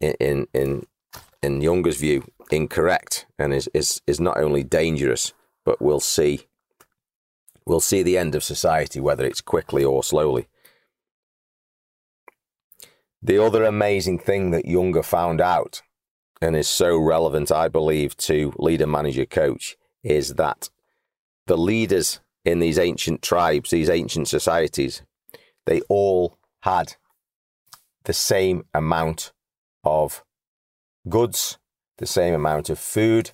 in, 0.00 0.14
in, 0.20 0.46
in 0.52 0.86
in 1.44 1.60
Younger's 1.60 1.98
view, 1.98 2.24
incorrect 2.50 3.26
and 3.38 3.54
is, 3.54 3.68
is, 3.72 4.00
is 4.06 4.20
not 4.20 4.38
only 4.38 4.64
dangerous, 4.64 5.32
but 5.64 5.80
we'll 5.80 6.00
see 6.00 6.46
we'll 7.66 7.80
see 7.80 8.02
the 8.02 8.18
end 8.18 8.34
of 8.34 8.44
society, 8.44 9.00
whether 9.00 9.24
it's 9.24 9.40
quickly 9.40 9.82
or 9.82 10.04
slowly. 10.04 10.48
The 13.22 13.42
other 13.42 13.64
amazing 13.64 14.18
thing 14.18 14.50
that 14.50 14.66
Younger 14.66 15.02
found 15.02 15.40
out, 15.40 15.80
and 16.42 16.54
is 16.54 16.68
so 16.68 16.98
relevant, 16.98 17.50
I 17.50 17.68
believe, 17.68 18.18
to 18.18 18.52
leader, 18.58 18.86
manager, 18.86 19.24
coach, 19.24 19.76
is 20.02 20.34
that 20.34 20.68
the 21.46 21.56
leaders 21.56 22.20
in 22.44 22.58
these 22.58 22.78
ancient 22.78 23.22
tribes, 23.22 23.70
these 23.70 23.88
ancient 23.88 24.28
societies, 24.28 25.02
they 25.64 25.80
all 25.88 26.38
had 26.60 26.96
the 28.04 28.12
same 28.12 28.66
amount 28.74 29.32
of 29.84 30.22
goods, 31.08 31.58
the 31.98 32.06
same 32.06 32.34
amount 32.34 32.70
of 32.70 32.78
food, 32.78 33.32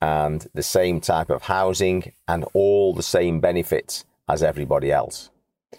and 0.00 0.46
the 0.54 0.62
same 0.62 1.00
type 1.00 1.30
of 1.30 1.42
housing, 1.42 2.12
and 2.28 2.44
all 2.52 2.92
the 2.92 3.02
same 3.02 3.40
benefits 3.40 4.04
as 4.28 4.42
everybody 4.42 4.92
else. 4.92 5.30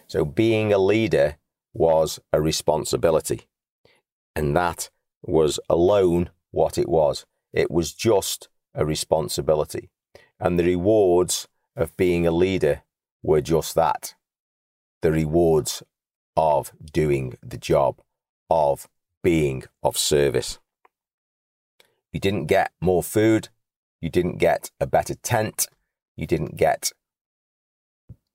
So 0.07 0.25
being 0.25 0.73
a 0.73 0.77
leader 0.77 1.37
was 1.73 2.19
a 2.33 2.41
responsibility. 2.41 3.41
And 4.35 4.55
that 4.55 4.89
was 5.21 5.59
alone 5.69 6.29
what 6.51 6.77
it 6.77 6.89
was. 6.89 7.25
It 7.53 7.69
was 7.69 7.93
just 7.93 8.49
a 8.73 8.85
responsibility. 8.85 9.89
And 10.39 10.57
the 10.57 10.63
rewards 10.63 11.47
of 11.75 11.95
being 11.97 12.25
a 12.25 12.31
leader 12.31 12.83
were 13.23 13.41
just 13.41 13.75
that 13.75 14.15
the 15.01 15.11
rewards 15.11 15.83
of 16.35 16.71
doing 16.91 17.37
the 17.43 17.57
job, 17.57 18.01
of 18.49 18.87
being 19.23 19.63
of 19.83 19.97
service. 19.97 20.59
You 22.11 22.19
didn't 22.19 22.45
get 22.45 22.71
more 22.79 23.03
food, 23.03 23.49
you 24.01 24.09
didn't 24.09 24.37
get 24.37 24.71
a 24.79 24.87
better 24.87 25.15
tent, 25.15 25.67
you 26.15 26.25
didn't 26.25 26.55
get 26.55 26.91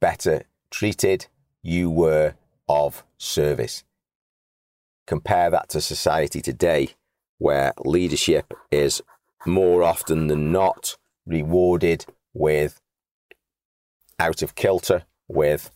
better 0.00 0.44
treated, 0.70 1.26
you 1.62 1.90
were 1.90 2.34
of 2.68 3.04
service. 3.18 3.84
Compare 5.06 5.50
that 5.50 5.68
to 5.70 5.80
society 5.80 6.40
today, 6.40 6.90
where 7.38 7.72
leadership 7.84 8.52
is 8.70 9.02
more 9.46 9.82
often 9.82 10.28
than 10.28 10.52
not 10.52 10.96
rewarded 11.26 12.06
with 12.32 12.80
out 14.18 14.42
of 14.42 14.54
kilter, 14.54 15.04
with 15.28 15.70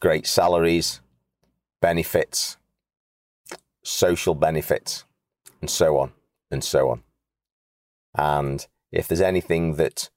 great 0.00 0.26
salaries, 0.26 1.00
benefits, 1.80 2.56
social 3.82 4.34
benefits, 4.34 5.04
and 5.60 5.68
so 5.68 5.98
on 5.98 6.12
and 6.54 6.64
so 6.64 6.88
on. 6.88 7.02
And 8.14 8.66
if 8.90 9.06
there's 9.06 9.20
anything 9.20 9.74
that 9.74 10.08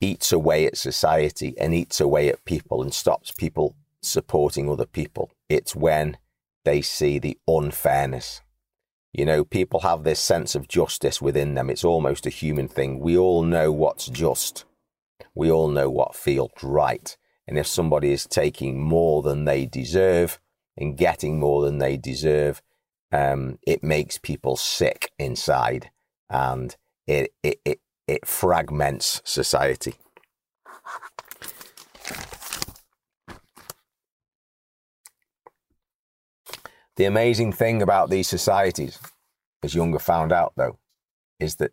eats 0.00 0.30
away 0.30 0.66
at 0.66 0.76
society 0.76 1.54
and 1.58 1.74
eats 1.74 2.00
away 2.00 2.28
at 2.28 2.44
people 2.44 2.80
and 2.82 2.94
stops 2.94 3.32
people 3.32 3.74
supporting 4.00 4.70
other 4.70 4.86
people, 4.86 5.32
it's 5.48 5.74
when 5.74 6.18
they 6.64 6.80
see 6.80 7.18
the 7.18 7.36
unfairness. 7.48 8.42
You 9.12 9.24
know, 9.24 9.42
people 9.42 9.80
have 9.80 10.04
this 10.04 10.20
sense 10.20 10.54
of 10.54 10.68
justice 10.68 11.20
within 11.20 11.54
them. 11.54 11.70
It's 11.70 11.84
almost 11.84 12.26
a 12.26 12.30
human 12.30 12.68
thing. 12.68 13.00
We 13.00 13.16
all 13.16 13.42
know 13.42 13.72
what's 13.72 14.06
just. 14.06 14.64
We 15.34 15.50
all 15.50 15.68
know 15.68 15.88
what 15.88 16.14
feels 16.14 16.52
right. 16.62 17.16
And 17.46 17.56
if 17.58 17.66
somebody 17.66 18.12
is 18.12 18.26
taking 18.26 18.80
more 18.80 19.22
than 19.22 19.46
they 19.46 19.64
deserve 19.64 20.38
and 20.76 20.96
getting 20.96 21.40
more 21.40 21.62
than 21.62 21.78
they 21.78 21.96
deserve, 21.96 22.60
um, 23.12 23.58
it 23.66 23.82
makes 23.82 24.18
people 24.18 24.56
sick 24.56 25.10
inside 25.18 25.90
and 26.28 26.76
it, 27.06 27.32
it, 27.42 27.60
it, 27.64 27.80
it 28.06 28.26
fragments 28.26 29.22
society. 29.24 29.94
The 36.96 37.04
amazing 37.04 37.52
thing 37.52 37.80
about 37.80 38.10
these 38.10 38.28
societies, 38.28 38.98
as 39.62 39.74
Younger 39.74 40.00
found 40.00 40.32
out 40.32 40.52
though, 40.56 40.78
is 41.38 41.56
that 41.56 41.72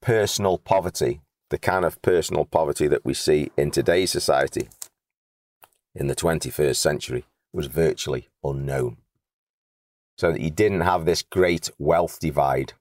personal 0.00 0.58
poverty, 0.58 1.20
the 1.50 1.58
kind 1.58 1.84
of 1.84 2.00
personal 2.02 2.44
poverty 2.44 2.86
that 2.86 3.04
we 3.04 3.14
see 3.14 3.50
in 3.56 3.70
today's 3.70 4.12
society 4.12 4.68
in 5.94 6.06
the 6.06 6.14
21st 6.14 6.76
century, 6.76 7.24
was 7.52 7.66
virtually 7.66 8.28
unknown. 8.44 8.98
So 10.16 10.32
that 10.32 10.40
you 10.40 10.50
didn't 10.50 10.80
have 10.80 11.04
this 11.04 11.22
great 11.22 11.70
wealth 11.78 12.18
divide. 12.20 12.72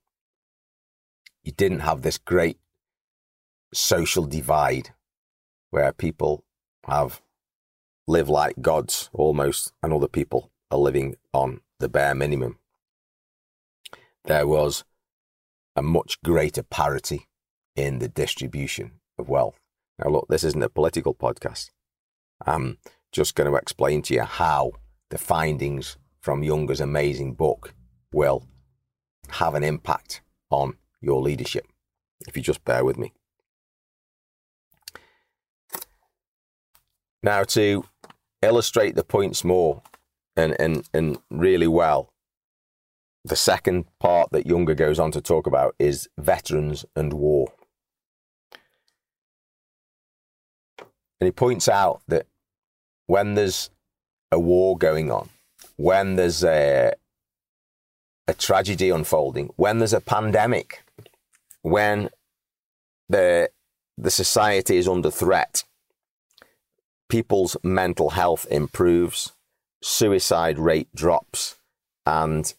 You 1.44 1.52
didn't 1.52 1.82
have 1.82 2.02
this 2.02 2.18
great 2.18 2.58
social 3.74 4.26
divide 4.26 4.92
where 5.70 5.92
people 5.92 6.46
have 6.86 7.22
live 8.08 8.30
like 8.30 8.62
gods 8.62 9.10
almost 9.14 9.74
and 9.84 9.92
other 9.92 10.08
people 10.08 10.52
are 10.72 10.78
living 10.78 11.16
on 11.34 11.62
the 11.80 11.90
bare 11.90 12.16
minimum. 12.16 12.58
There 14.24 14.48
was 14.48 14.84
a 15.76 15.82
much 15.82 16.22
greater 16.22 16.64
parity 16.64 17.28
in 17.76 18.00
the 18.00 18.08
distribution 18.08 18.94
of 19.18 19.30
wealth. 19.30 19.60
Now, 20.00 20.10
look, 20.10 20.28
this 20.30 20.44
isn't 20.44 20.64
a 20.64 20.70
political 20.70 21.14
podcast. 21.14 21.72
I'm 22.46 22.78
just 23.12 23.36
going 23.36 23.50
to 23.50 23.58
explain 23.58 24.02
to 24.04 24.14
you 24.14 24.24
how 24.24 24.72
the 25.10 25.18
findings 25.18 25.98
from 26.26 26.42
Younger's 26.42 26.82
amazing 26.82 27.36
book 27.36 27.76
will 28.12 28.48
have 29.30 29.54
an 29.54 29.64
impact 29.64 30.22
on 30.50 30.74
your 31.00 31.22
leadership, 31.22 31.68
if 32.28 32.36
you 32.36 32.42
just 32.42 32.66
bear 32.66 32.84
with 32.84 32.98
me. 32.98 33.14
Now, 37.22 37.44
to 37.44 37.86
illustrate 38.42 38.96
the 38.96 39.04
points 39.04 39.44
more 39.44 39.84
and, 40.36 40.60
and, 40.60 40.90
and 40.96 41.20
really 41.30 41.68
well. 41.68 42.12
The 43.24 43.36
second 43.36 43.86
part 44.00 44.32
that 44.32 44.48
Younger 44.48 44.74
goes 44.74 44.98
on 44.98 45.12
to 45.12 45.22
talk 45.22 45.46
about 45.46 45.76
is 45.78 46.10
veterans 46.18 46.86
and 46.96 47.14
war. 47.14 47.54
And 50.80 51.28
he 51.28 51.32
points 51.32 51.70
out 51.70 52.02
that 52.08 52.26
when 53.06 53.36
there's 53.36 53.70
a 54.32 54.40
war 54.40 54.76
going 54.76 55.12
on, 55.12 55.30
when 55.78 56.16
there's 56.16 56.44
a, 56.44 56.94
a 58.28 58.34
tragedy 58.34 58.90
unfolding, 58.90 59.50
when 59.56 59.80
there's 59.80 59.94
a 59.94 60.02
pandemic, 60.02 60.84
when 61.62 62.10
the, 63.10 63.50
the 63.98 64.12
society 64.12 64.78
is 64.78 64.88
under 64.88 65.12
threat, 65.12 65.64
people's 67.10 67.58
mental 67.64 68.12
health 68.12 68.46
improves, 68.50 69.34
suicide 69.82 70.58
rate 70.58 70.90
drops 70.96 71.56
and 72.06 72.54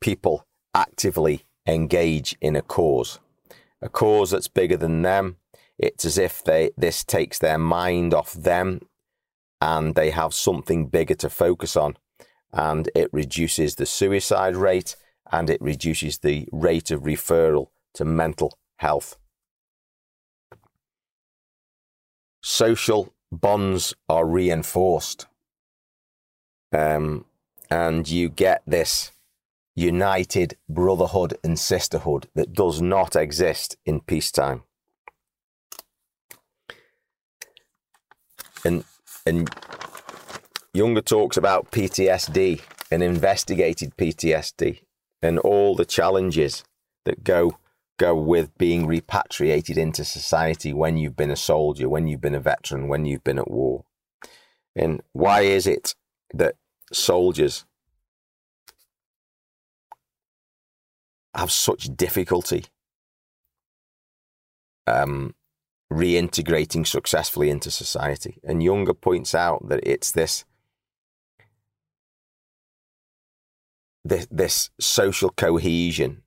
people 0.00 0.46
actively 0.74 1.44
engage 1.66 2.36
in 2.40 2.56
a 2.56 2.62
cause, 2.62 3.18
a 3.80 3.88
cause 3.88 4.30
that's 4.30 4.48
bigger 4.48 4.76
than 4.76 5.02
them. 5.02 5.36
It's 5.78 6.04
as 6.04 6.18
if 6.18 6.42
they 6.42 6.70
this 6.76 7.04
takes 7.04 7.38
their 7.38 7.58
mind 7.58 8.12
off 8.12 8.32
them 8.32 8.80
and 9.60 9.94
they 9.94 10.10
have 10.10 10.34
something 10.34 10.86
bigger 10.86 11.14
to 11.16 11.30
focus 11.30 11.76
on. 11.76 11.96
And 12.52 12.88
it 12.94 13.08
reduces 13.12 13.74
the 13.74 13.86
suicide 13.86 14.56
rate 14.56 14.96
and 15.30 15.50
it 15.50 15.60
reduces 15.60 16.18
the 16.18 16.48
rate 16.50 16.90
of 16.90 17.02
referral 17.02 17.68
to 17.94 18.04
mental 18.04 18.58
health. 18.76 19.16
Social 22.42 23.12
bonds 23.30 23.94
are 24.08 24.26
reinforced 24.26 25.26
um, 26.72 27.24
and 27.70 28.08
you 28.08 28.28
get 28.28 28.62
this 28.66 29.12
united 29.74 30.56
brotherhood 30.68 31.36
and 31.44 31.58
sisterhood 31.58 32.28
that 32.34 32.52
does 32.52 32.80
not 32.82 33.14
exist 33.14 33.76
in 33.84 34.00
peacetime. 34.00 34.62
And 38.64 38.84
and 39.24 39.48
Younger 40.74 41.00
talks 41.00 41.36
about 41.36 41.70
PTSD 41.70 42.60
and 42.90 43.02
investigated 43.02 43.96
PTSD 43.96 44.82
and 45.22 45.38
all 45.38 45.74
the 45.74 45.84
challenges 45.84 46.64
that 47.04 47.24
go 47.24 47.58
go 47.98 48.14
with 48.14 48.56
being 48.58 48.86
repatriated 48.86 49.76
into 49.76 50.04
society 50.04 50.72
when 50.72 50.96
you've 50.96 51.16
been 51.16 51.32
a 51.32 51.36
soldier, 51.36 51.88
when 51.88 52.06
you've 52.06 52.20
been 52.20 52.34
a 52.34 52.40
veteran, 52.40 52.86
when 52.86 53.04
you've 53.04 53.24
been 53.24 53.40
at 53.40 53.50
war. 53.50 53.84
And 54.76 55.02
why 55.12 55.40
is 55.40 55.66
it 55.66 55.96
that 56.32 56.54
soldiers 56.92 57.64
have 61.34 61.50
such 61.50 61.96
difficulty 61.96 62.66
um, 64.86 65.34
reintegrating 65.92 66.86
successfully 66.86 67.50
into 67.50 67.70
society. 67.70 68.38
And 68.42 68.62
Younger 68.62 68.94
points 68.94 69.34
out 69.34 69.68
that 69.68 69.80
it's 69.82 70.12
this, 70.12 70.44
this, 74.08 74.26
this 74.30 74.70
social 74.80 75.30
cohesion 75.30 76.22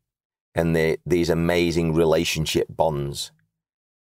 and 0.53 0.75
the, 0.75 0.99
these 1.05 1.29
amazing 1.29 1.93
relationship 1.93 2.67
bonds 2.69 3.31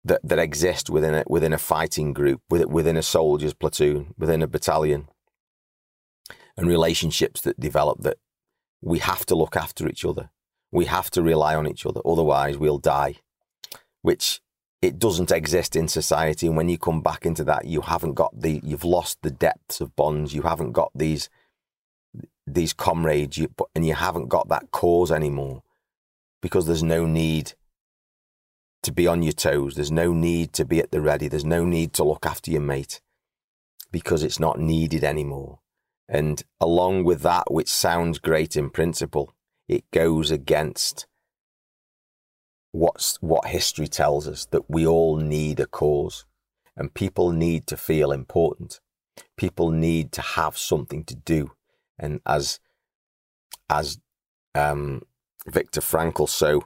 that, 0.04 0.20
that 0.24 0.38
exist 0.38 0.88
within 0.88 1.14
a, 1.14 1.24
within 1.26 1.52
a 1.52 1.58
fighting 1.58 2.12
group, 2.12 2.40
within 2.48 2.96
a 2.96 3.02
soldier's 3.02 3.54
platoon, 3.54 4.14
within 4.16 4.42
a 4.42 4.46
battalion 4.46 5.08
and 6.56 6.66
relationships 6.66 7.40
that 7.42 7.60
develop 7.60 8.02
that 8.02 8.18
we 8.80 8.98
have 8.98 9.26
to 9.26 9.34
look 9.34 9.56
after 9.56 9.88
each 9.88 10.04
other. 10.04 10.30
We 10.70 10.86
have 10.86 11.10
to 11.10 11.22
rely 11.22 11.54
on 11.54 11.66
each 11.66 11.86
other. 11.86 12.00
Otherwise, 12.04 12.58
we'll 12.58 12.78
die, 12.78 13.16
which 14.02 14.40
it 14.80 14.98
doesn't 14.98 15.32
exist 15.32 15.76
in 15.76 15.88
society. 15.88 16.46
And 16.46 16.56
when 16.56 16.68
you 16.68 16.78
come 16.78 17.00
back 17.00 17.26
into 17.26 17.44
that, 17.44 17.64
you 17.64 17.80
haven't 17.82 18.14
got 18.14 18.40
the, 18.40 18.60
you've 18.62 18.84
lost 18.84 19.18
the 19.22 19.30
depths 19.30 19.80
of 19.80 19.96
bonds. 19.96 20.34
You 20.34 20.42
haven't 20.42 20.72
got 20.72 20.90
these, 20.94 21.28
these 22.54 22.72
comrades, 22.72 23.36
you, 23.36 23.48
and 23.74 23.86
you 23.86 23.94
haven't 23.94 24.28
got 24.28 24.48
that 24.48 24.70
cause 24.70 25.10
anymore 25.10 25.62
because 26.40 26.66
there's 26.66 26.82
no 26.82 27.06
need 27.06 27.54
to 28.82 28.92
be 28.92 29.06
on 29.06 29.22
your 29.22 29.32
toes. 29.32 29.74
There's 29.74 29.92
no 29.92 30.12
need 30.12 30.52
to 30.54 30.64
be 30.64 30.78
at 30.78 30.90
the 30.90 31.00
ready. 31.00 31.28
There's 31.28 31.44
no 31.44 31.64
need 31.64 31.92
to 31.94 32.04
look 32.04 32.26
after 32.26 32.50
your 32.50 32.60
mate 32.60 33.00
because 33.90 34.22
it's 34.22 34.38
not 34.38 34.60
needed 34.60 35.04
anymore. 35.04 35.60
And 36.08 36.42
along 36.60 37.04
with 37.04 37.22
that, 37.22 37.50
which 37.52 37.68
sounds 37.68 38.18
great 38.18 38.56
in 38.56 38.70
principle, 38.70 39.34
it 39.68 39.84
goes 39.90 40.30
against 40.30 41.06
what's 42.72 43.16
what 43.20 43.46
history 43.46 43.88
tells 43.88 44.28
us 44.28 44.46
that 44.46 44.68
we 44.70 44.86
all 44.86 45.16
need 45.16 45.58
a 45.58 45.66
cause 45.66 46.26
and 46.76 46.94
people 46.94 47.32
need 47.32 47.66
to 47.66 47.76
feel 47.76 48.12
important. 48.12 48.80
People 49.36 49.70
need 49.70 50.12
to 50.12 50.22
have 50.22 50.56
something 50.56 51.04
to 51.04 51.14
do. 51.14 51.50
And 51.98 52.20
as 52.26 52.60
as 53.68 53.98
um, 54.54 55.02
Viktor 55.46 55.80
Frankl 55.80 56.28
so 56.28 56.64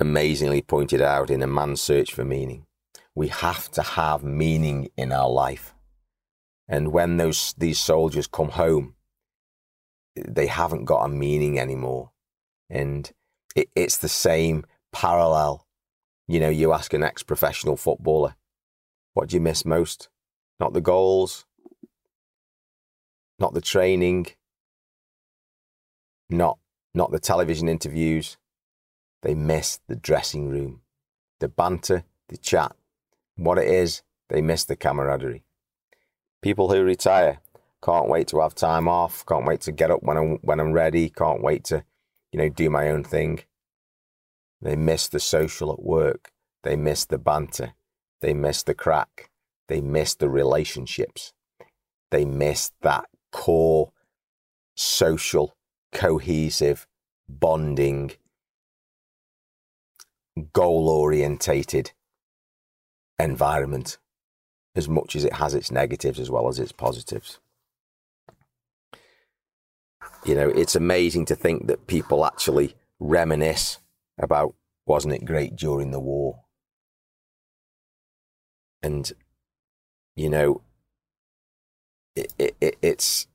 amazingly 0.00 0.62
pointed 0.62 1.00
out 1.00 1.30
in 1.30 1.42
A 1.42 1.46
Man's 1.46 1.80
Search 1.80 2.12
for 2.12 2.24
Meaning, 2.24 2.66
we 3.14 3.28
have 3.28 3.70
to 3.72 3.82
have 3.82 4.24
meaning 4.24 4.88
in 4.96 5.12
our 5.12 5.30
life. 5.30 5.74
And 6.66 6.92
when 6.92 7.16
those 7.18 7.54
these 7.58 7.78
soldiers 7.78 8.26
come 8.26 8.50
home, 8.50 8.94
they 10.16 10.46
haven't 10.46 10.86
got 10.86 11.04
a 11.04 11.08
meaning 11.08 11.58
anymore. 11.58 12.10
And 12.70 13.10
it, 13.54 13.68
it's 13.74 13.98
the 13.98 14.08
same 14.08 14.64
parallel. 14.92 15.66
You 16.26 16.40
know, 16.40 16.48
you 16.48 16.72
ask 16.72 16.94
an 16.94 17.02
ex 17.02 17.22
professional 17.22 17.76
footballer, 17.76 18.36
what 19.12 19.28
do 19.28 19.36
you 19.36 19.40
miss 19.40 19.64
most? 19.64 20.08
Not 20.58 20.72
the 20.72 20.80
goals, 20.80 21.44
not 23.38 23.54
the 23.54 23.60
training, 23.60 24.28
not 26.30 26.58
not 26.94 27.10
the 27.10 27.18
television 27.18 27.68
interviews. 27.68 28.36
They 29.22 29.34
miss 29.34 29.80
the 29.88 29.96
dressing 29.96 30.48
room, 30.48 30.82
the 31.40 31.48
banter, 31.48 32.04
the 32.28 32.36
chat. 32.36 32.76
What 33.36 33.58
it 33.58 33.66
is, 33.66 34.02
they 34.28 34.42
miss 34.42 34.64
the 34.64 34.76
camaraderie. 34.76 35.44
People 36.42 36.70
who 36.70 36.84
retire 36.84 37.40
can't 37.82 38.08
wait 38.08 38.28
to 38.28 38.40
have 38.40 38.54
time 38.54 38.86
off, 38.88 39.24
can't 39.26 39.46
wait 39.46 39.60
to 39.62 39.72
get 39.72 39.90
up 39.90 40.02
when 40.02 40.16
I'm 40.16 40.38
when 40.42 40.60
I'm 40.60 40.72
ready, 40.72 41.08
can't 41.08 41.42
wait 41.42 41.64
to, 41.64 41.84
you 42.32 42.38
know, 42.38 42.48
do 42.48 42.70
my 42.70 42.90
own 42.90 43.04
thing. 43.04 43.40
They 44.60 44.76
miss 44.76 45.08
the 45.08 45.20
social 45.20 45.72
at 45.72 45.82
work. 45.82 46.32
They 46.62 46.76
miss 46.76 47.04
the 47.04 47.18
banter. 47.18 47.74
They 48.20 48.32
miss 48.32 48.62
the 48.62 48.74
crack. 48.74 49.30
They 49.68 49.82
miss 49.82 50.14
the 50.14 50.30
relationships. 50.30 51.34
They 52.10 52.24
miss 52.24 52.70
that 52.80 53.06
core 53.32 53.92
social, 54.74 55.56
cohesive, 55.94 56.86
bonding, 57.28 58.12
goal 60.52 60.88
orientated 60.88 61.92
environment 63.18 63.98
as 64.74 64.88
much 64.88 65.14
as 65.14 65.24
it 65.24 65.34
has 65.34 65.54
its 65.54 65.70
negatives 65.70 66.18
as 66.18 66.30
well 66.30 66.48
as 66.48 66.58
its 66.58 66.72
positives. 66.72 67.38
You 70.24 70.34
know, 70.34 70.48
it's 70.48 70.74
amazing 70.74 71.26
to 71.26 71.36
think 71.36 71.66
that 71.68 71.86
people 71.86 72.26
actually 72.26 72.74
reminisce 72.98 73.78
about 74.18 74.54
wasn't 74.86 75.14
it 75.14 75.24
great 75.24 75.56
during 75.56 75.90
the 75.90 76.00
war? 76.00 76.40
And, 78.82 79.10
you 80.16 80.28
know, 80.28 80.60
it, 82.16 82.32
it, 82.38 82.56
it 82.60 82.78
it's, 82.82 83.26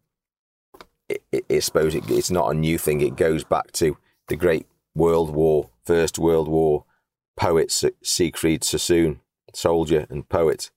it, 1.09 1.45
I 1.49 1.59
suppose 1.59 1.95
it, 1.95 2.09
it's 2.09 2.31
not 2.31 2.49
a 2.49 2.53
new 2.53 2.77
thing. 2.77 3.01
It 3.01 3.15
goes 3.15 3.43
back 3.43 3.71
to 3.73 3.97
the 4.27 4.35
Great 4.35 4.67
World 4.95 5.31
War, 5.31 5.69
First 5.85 6.19
World 6.19 6.47
War. 6.47 6.85
Poet 7.35 7.71
Siegfried 8.03 8.65
Sassoon, 8.65 9.21
soldier 9.53 10.05
and 10.09 10.27
poet, 10.27 10.71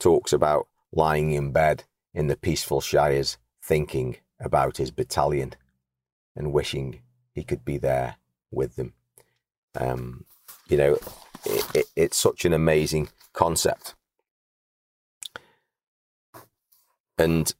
talks 0.00 0.32
about 0.32 0.66
lying 0.90 1.32
in 1.32 1.52
bed 1.52 1.84
in 2.14 2.28
the 2.28 2.36
peaceful 2.36 2.80
shires, 2.80 3.36
thinking 3.62 4.16
about 4.40 4.78
his 4.78 4.90
battalion 4.90 5.52
and 6.34 6.52
wishing 6.52 7.02
he 7.34 7.44
could 7.44 7.62
be 7.62 7.76
there 7.76 8.16
with 8.50 8.76
them. 8.76 8.94
Um, 9.78 10.24
you 10.68 10.78
know, 10.78 10.98
it, 11.44 11.76
it, 11.76 11.86
it's 11.94 12.16
such 12.16 12.46
an 12.46 12.54
amazing 12.54 13.10
concept. 13.34 13.94
And 17.18 17.52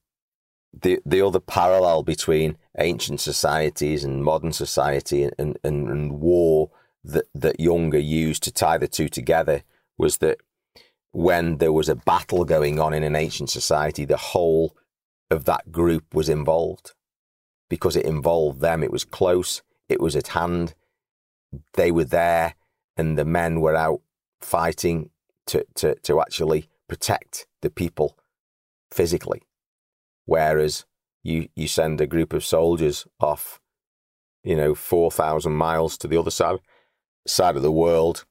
the 0.72 1.00
the 1.04 1.22
other 1.22 1.40
parallel 1.40 2.02
between 2.02 2.56
ancient 2.78 3.20
societies 3.20 4.04
and 4.04 4.24
modern 4.24 4.52
society 4.52 5.22
and, 5.22 5.34
and, 5.38 5.88
and 5.88 6.20
war 6.20 6.70
that, 7.04 7.24
that 7.34 7.58
Junger 7.58 8.04
used 8.04 8.42
to 8.44 8.52
tie 8.52 8.78
the 8.78 8.88
two 8.88 9.08
together 9.08 9.62
was 9.96 10.18
that 10.18 10.38
when 11.12 11.56
there 11.58 11.72
was 11.72 11.88
a 11.88 11.94
battle 11.94 12.44
going 12.44 12.78
on 12.78 12.92
in 12.92 13.02
an 13.02 13.16
ancient 13.16 13.50
society, 13.50 14.04
the 14.04 14.16
whole 14.16 14.76
of 15.30 15.44
that 15.46 15.72
group 15.72 16.14
was 16.14 16.28
involved 16.28 16.92
because 17.68 17.96
it 17.96 18.04
involved 18.04 18.60
them. 18.60 18.82
It 18.82 18.92
was 18.92 19.04
close, 19.04 19.62
it 19.88 20.00
was 20.00 20.14
at 20.14 20.28
hand, 20.28 20.74
they 21.74 21.90
were 21.90 22.04
there 22.04 22.54
and 22.96 23.16
the 23.16 23.24
men 23.24 23.60
were 23.60 23.76
out 23.76 24.00
fighting 24.40 25.10
to, 25.46 25.64
to, 25.76 25.94
to 25.96 26.20
actually 26.20 26.68
protect 26.88 27.46
the 27.62 27.70
people 27.70 28.18
physically. 28.90 29.42
Whereas 30.28 30.84
you, 31.24 31.48
you 31.56 31.66
send 31.66 32.02
a 32.02 32.06
group 32.06 32.34
of 32.34 32.44
soldiers 32.44 33.06
off, 33.18 33.62
you 34.44 34.54
know, 34.54 34.74
4,000 34.74 35.54
miles 35.54 35.96
to 35.96 36.06
the 36.06 36.18
other 36.18 36.30
side, 36.30 36.58
side 37.26 37.56
of 37.56 37.62
the 37.62 37.72
world 37.72 38.26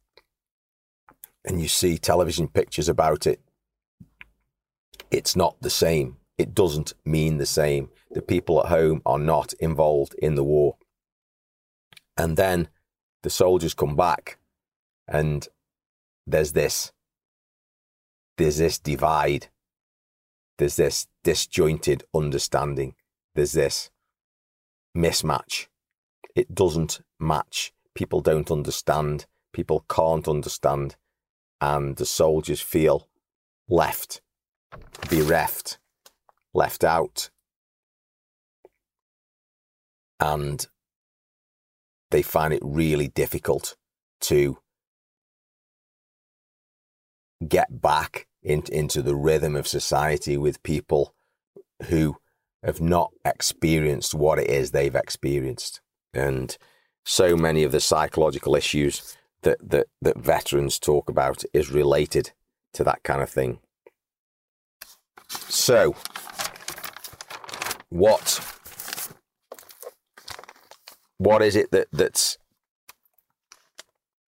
and 1.43 1.59
you 1.59 1.67
see 1.67 1.97
television 1.97 2.49
pictures 2.49 2.87
about 2.87 3.25
it. 3.25 3.41
It's 5.09 5.35
not 5.35 5.59
the 5.61 5.71
same. 5.71 6.17
It 6.37 6.53
doesn't 6.53 6.93
mean 7.03 7.39
the 7.39 7.47
same. 7.47 7.89
The 8.11 8.21
people 8.21 8.59
at 8.59 8.69
home 8.69 9.01
are 9.03 9.17
not 9.17 9.53
involved 9.53 10.13
in 10.19 10.35
the 10.35 10.43
war. 10.43 10.77
And 12.15 12.37
then 12.37 12.67
the 13.23 13.31
soldiers 13.31 13.73
come 13.73 13.95
back 13.95 14.37
and 15.07 15.47
there's 16.27 16.51
this 16.51 16.91
there's 18.37 18.57
this 18.57 18.77
divide 18.77 19.47
there's 20.57 20.75
this 20.75 21.07
disjointed 21.23 22.03
understanding. 22.13 22.95
There's 23.35 23.53
this 23.53 23.89
mismatch. 24.95 25.67
It 26.35 26.53
doesn't 26.53 27.01
match. 27.19 27.73
People 27.93 28.21
don't 28.21 28.51
understand. 28.51 29.25
People 29.53 29.85
can't 29.89 30.27
understand. 30.27 30.95
And 31.59 31.95
the 31.95 32.05
soldiers 32.05 32.61
feel 32.61 33.07
left 33.67 34.21
bereft 35.09 35.79
left 36.53 36.83
out. 36.83 37.29
And 40.19 40.67
they 42.09 42.21
find 42.21 42.53
it 42.53 42.61
really 42.63 43.07
difficult 43.07 43.75
to 44.21 44.57
get 47.47 47.81
back 47.81 48.27
in, 48.43 48.63
into 48.71 49.01
the 49.01 49.15
rhythm 49.15 49.55
of 49.55 49.67
society 49.67 50.37
with 50.37 50.63
people 50.63 51.13
who 51.89 52.17
have 52.63 52.81
not 52.81 53.11
experienced 53.23 54.13
what 54.13 54.39
it 54.39 54.49
is 54.49 54.71
they've 54.71 54.95
experienced. 54.95 55.81
And 56.13 56.57
so 57.05 57.35
many 57.35 57.63
of 57.63 57.71
the 57.71 57.79
psychological 57.79 58.55
issues 58.55 59.17
that, 59.43 59.57
that, 59.69 59.87
that 60.01 60.17
veterans 60.17 60.79
talk 60.79 61.09
about 61.09 61.43
is 61.53 61.71
related 61.71 62.31
to 62.73 62.83
that 62.83 63.03
kind 63.03 63.21
of 63.21 63.29
thing. 63.29 63.59
So, 65.29 65.95
what 67.89 68.39
what 71.17 71.41
is 71.41 71.55
it 71.55 71.71
that 71.71 71.87
that's 71.91 72.37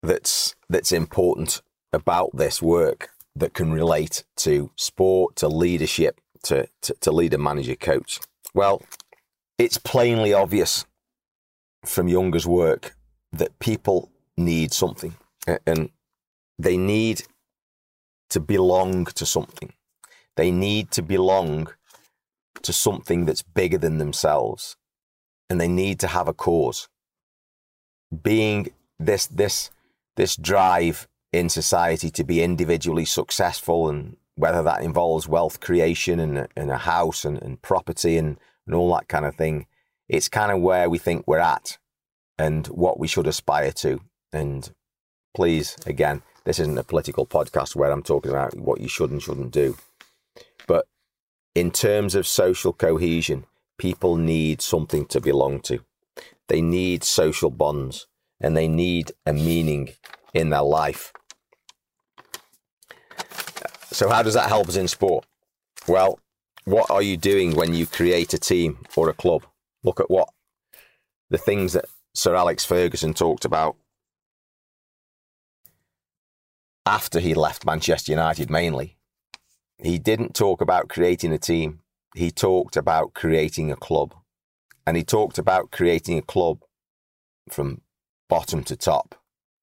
that's 0.02 0.56
that's 0.70 0.92
important 0.92 1.62
about 1.94 2.36
this 2.36 2.62
work 2.62 3.10
that 3.40 3.54
can 3.54 3.72
relate 3.72 4.24
to 4.38 4.72
sport, 4.76 5.36
to 5.38 5.48
leadership, 5.48 6.22
to, 6.44 6.68
to, 6.82 6.94
to 7.02 7.12
leader, 7.12 7.38
manager, 7.38 7.76
coach? 7.76 8.20
Well, 8.54 8.82
it's 9.58 9.78
plainly 9.78 10.34
obvious 10.34 10.86
from 11.86 12.10
Junger's 12.10 12.46
work 12.48 12.96
that 13.32 13.58
people 13.60 14.12
need 14.38 14.74
something 14.74 15.16
and 15.66 15.90
they 16.58 16.78
need 16.78 17.24
to 18.30 18.40
belong 18.40 19.06
to 19.06 19.26
something. 19.26 19.74
They 20.36 20.52
need 20.52 20.92
to 20.92 21.02
belong 21.02 21.68
to 22.62 22.74
something 22.74 23.26
that's 23.26 23.42
bigger 23.42 23.78
than 23.78 23.98
themselves 23.98 24.78
and 25.50 25.60
they 25.60 25.68
need 25.68 26.00
to 26.02 26.08
have 26.08 26.28
a 26.28 26.34
cause. 26.34 26.88
Being 28.24 28.72
this 29.00 29.28
this 29.28 29.72
this 30.16 30.36
drive 30.36 31.08
in 31.32 31.50
society 31.50 32.10
to 32.10 32.24
be 32.24 32.44
individually 32.44 33.06
successful 33.06 33.90
and 33.90 34.18
whether 34.36 34.64
that 34.64 34.82
involves 34.82 35.28
wealth 35.28 35.60
creation 35.60 36.20
and, 36.20 36.48
and 36.56 36.72
a 36.72 36.78
house 36.78 37.26
and, 37.26 37.42
and 37.42 37.62
property 37.62 38.18
and, 38.18 38.38
and 38.66 38.76
all 38.76 38.94
that 38.94 39.08
kind 39.08 39.26
of 39.26 39.36
thing, 39.36 39.66
it's 40.08 40.30
kind 40.30 40.52
of 40.52 40.62
where 40.62 40.90
we 40.90 40.98
think 40.98 41.28
we're 41.28 41.40
at 41.40 41.78
and 42.38 42.68
what 42.68 43.00
we 43.00 43.08
should 43.08 43.28
aspire 43.28 43.72
to. 43.72 44.00
And 44.32 44.72
please, 45.36 45.76
again, 45.86 46.22
this 46.46 46.58
isn't 46.58 46.78
a 46.78 46.84
political 46.84 47.26
podcast 47.26 47.76
where 47.76 47.92
I'm 47.92 48.02
talking 48.02 48.32
about 48.32 48.58
what 48.58 48.80
you 48.80 48.88
should 48.88 49.12
and 49.12 49.22
shouldn't 49.22 49.52
do. 49.52 49.78
But 50.68 50.88
in 51.54 51.70
terms 51.70 52.16
of 52.16 52.26
social 52.26 52.74
cohesion, 52.74 53.46
people 53.78 54.16
need 54.16 54.62
something 54.62 55.06
to 55.08 55.20
belong 55.20 55.60
to. 55.62 55.80
They 56.48 56.62
need 56.62 57.04
social 57.04 57.50
bonds 57.50 58.08
and 58.40 58.56
they 58.56 58.68
need 58.68 59.12
a 59.26 59.34
meaning 59.34 59.90
in 60.34 60.50
their 60.50 60.62
life. 60.62 61.12
So, 63.92 64.10
how 64.10 64.22
does 64.22 64.36
that 64.36 64.50
help 64.50 64.68
us 64.70 64.76
in 64.76 64.88
sport? 64.88 65.26
Well, 65.88 66.20
what 66.66 66.92
are 66.92 67.02
you 67.02 67.18
doing 67.18 67.56
when 67.56 67.74
you 67.74 67.88
create 67.88 68.34
a 68.34 68.38
team 68.38 68.86
or 68.96 69.10
a 69.10 69.14
club? 69.14 69.46
Look 69.84 70.00
at 70.00 70.12
what 70.12 70.30
the 71.30 71.38
things 71.38 71.74
that 71.74 71.86
Sir 72.14 72.36
Alex 72.36 72.66
Ferguson 72.66 73.14
talked 73.14 73.46
about 73.46 73.76
after 76.86 77.20
he 77.20 77.34
left 77.34 77.66
Manchester 77.66 78.12
United 78.12 78.50
mainly. 78.50 78.98
He 79.78 79.98
didn't 79.98 80.36
talk 80.36 80.60
about 80.60 80.90
creating 80.90 81.32
a 81.32 81.38
team, 81.38 81.80
he 82.16 82.32
talked 82.32 82.76
about 82.76 83.14
creating 83.14 83.72
a 83.72 83.76
club. 83.76 84.14
And 84.86 84.98
he 84.98 85.04
talked 85.04 85.38
about 85.38 85.70
creating 85.70 86.18
a 86.18 86.24
club 86.24 86.64
from 87.50 87.82
bottom 88.28 88.64
to 88.64 88.76
top 88.76 89.16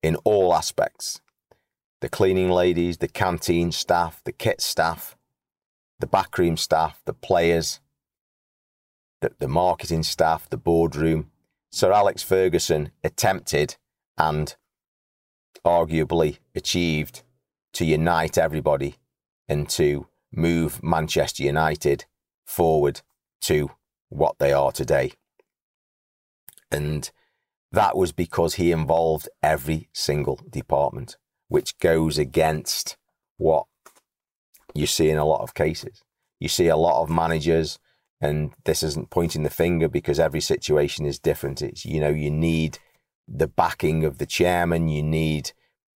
in 0.03 0.15
all 0.25 0.55
aspects 0.55 1.21
the 2.07 2.11
cleaning 2.11 2.49
ladies, 2.49 2.99
the 2.99 3.09
canteen 3.09 3.73
staff, 3.73 4.23
the 4.23 4.31
kit 4.31 4.61
staff, 4.61 5.17
the 5.99 6.07
backroom 6.07 6.57
staff, 6.57 7.03
the 7.05 7.13
players, 7.13 7.81
the, 9.21 9.33
the 9.41 9.49
marketing 9.49 10.05
staff, 10.05 10.49
the 10.49 10.57
boardroom. 10.57 11.33
Sir 11.73 11.91
Alex 11.91 12.23
Ferguson 12.23 12.93
attempted 13.03 13.75
and 14.17 14.55
arguably 15.65 16.39
achieved 16.55 17.25
to 17.73 17.85
unite 17.85 18.39
everybody 18.39 18.99
and 19.49 19.69
to 19.71 20.07
move 20.31 20.81
Manchester 20.85 21.43
United 21.43 22.05
forward 22.45 23.01
to 23.41 23.73
what 24.11 24.39
they 24.39 24.53
are 24.53 24.71
today. 24.71 25.11
And 26.71 27.11
that 27.73 27.97
was 27.97 28.13
because 28.13 28.55
he 28.55 28.71
involved 28.71 29.29
every 29.43 29.89
single 29.93 30.39
department, 30.49 31.17
which 31.49 31.79
goes 31.79 32.19
against 32.19 32.97
what 33.37 33.67
you 34.75 34.87
see 34.87 35.11
in 35.11 35.19
a 35.19 35.25
lot 35.25 35.43
of 35.43 35.55
cases. 35.55 36.03
You 36.39 36.49
see 36.49 36.69
a 36.69 36.77
lot 36.77 37.03
of 37.03 37.11
managers, 37.11 37.79
and 38.21 38.53
this 38.65 38.83
isn't 38.83 39.11
pointing 39.11 39.43
the 39.43 39.51
finger 39.51 39.89
because 39.89 40.21
every 40.21 40.41
situation 40.41 41.07
is 41.07 41.19
different. 41.19 41.63
It's, 41.63 41.85
you 41.85 42.01
know, 42.01 42.11
you 42.11 42.31
need 42.31 42.79
the 43.29 43.47
backing 43.47 44.05
of 44.05 44.19
the 44.19 44.27
chairman, 44.27 44.89
you 44.89 45.03
need 45.03 45.53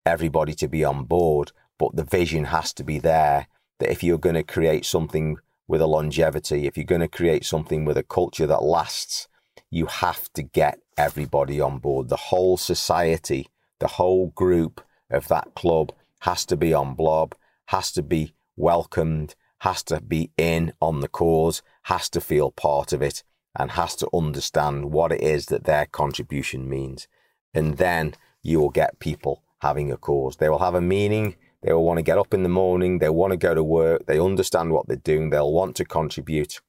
everybody 0.06 0.54
to 0.54 0.68
be 0.68 0.84
on 0.84 1.04
board, 1.06 1.52
but 1.78 1.96
the 1.96 2.04
vision 2.04 2.46
has 2.46 2.74
to 2.74 2.84
be 2.84 3.00
there 3.00 3.48
that 3.80 3.92
if 3.92 4.04
you're 4.04 4.18
going 4.18 4.36
to 4.36 4.44
create 4.44 4.86
something 4.86 5.38
with 5.68 5.82
a 5.82 5.88
longevity, 5.88 6.66
if 6.66 6.76
you're 6.76 6.84
going 6.84 7.02
to 7.02 7.08
create 7.08 7.46
something 7.46 7.86
with 7.86 7.98
a 7.98 8.04
culture 8.04 8.48
that 8.48 8.64
lasts, 8.64 9.28
you 9.70 9.86
have 9.86 10.32
to 10.34 10.42
get 10.42 10.80
everybody 10.98 11.62
on 11.62 11.78
board. 11.78 12.10
The 12.10 12.18
whole 12.18 12.58
society, 12.58 13.48
the 13.80 13.88
whole 13.88 14.28
group 14.28 14.82
of 15.10 15.28
that 15.28 15.56
club 15.56 15.92
has 16.22 16.46
to 16.46 16.58
be 16.58 16.74
on 16.74 16.96
blob, 16.96 17.36
has 17.68 17.92
to 17.94 18.02
be 18.02 18.34
welcomed, 18.56 19.36
has 19.60 19.84
to 19.84 20.02
be 20.02 20.32
in 20.38 20.74
on 20.82 21.00
the 21.02 21.08
cause, 21.08 21.62
has 21.84 22.10
to 22.10 22.22
feel 22.22 22.52
part 22.52 22.94
of 22.94 23.02
it, 23.02 23.24
and 23.58 23.72
has 23.72 23.96
to 23.96 24.10
understand 24.14 24.92
what 24.92 25.12
it 25.12 25.22
is 25.22 25.48
that 25.48 25.66
their 25.66 25.86
contribution 25.86 26.70
means. 26.70 27.08
And 27.54 27.78
then 27.78 28.14
you 28.44 28.60
will 28.60 28.70
get 28.70 29.00
people 29.00 29.44
having 29.62 29.92
a 29.92 29.98
cause. 29.98 30.38
They 30.38 30.50
will 30.50 30.60
have 30.60 30.76
a 30.76 30.82
meaning. 30.82 31.36
They 31.62 31.74
will 31.74 31.84
want 31.84 31.98
to 31.98 32.04
get 32.04 32.18
up 32.18 32.34
in 32.34 32.44
the 32.44 32.50
morning. 32.50 33.00
They 33.00 33.10
want 33.10 33.32
to 33.32 33.38
go 33.38 33.54
to 33.54 33.64
work. 33.64 34.06
They 34.06 34.20
understand 34.20 34.72
what 34.72 34.88
they're 34.88 34.98
doing. 34.98 35.30
They'll 35.30 35.52
want 35.52 35.76
to 35.78 35.86
contribute. 35.86 36.62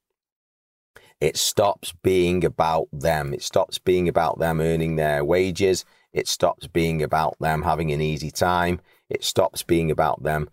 It 1.20 1.37
stops 1.37 1.92
being 2.03 2.44
about 2.44 2.88
them. 2.92 3.35
It 3.35 3.42
stops 3.42 3.79
being 3.79 4.09
about 4.09 4.38
them 4.38 4.61
earning 4.61 4.96
their 4.96 5.24
wages. 5.24 5.85
It 6.12 6.29
stops 6.29 6.66
being 6.66 7.03
about 7.03 7.37
them 7.40 7.62
having 7.62 7.92
an 7.92 8.01
easy 8.01 8.31
time. 8.31 8.81
It 9.09 9.25
stops 9.25 9.62
being 9.62 9.90
about 9.90 10.23
them 10.23 10.51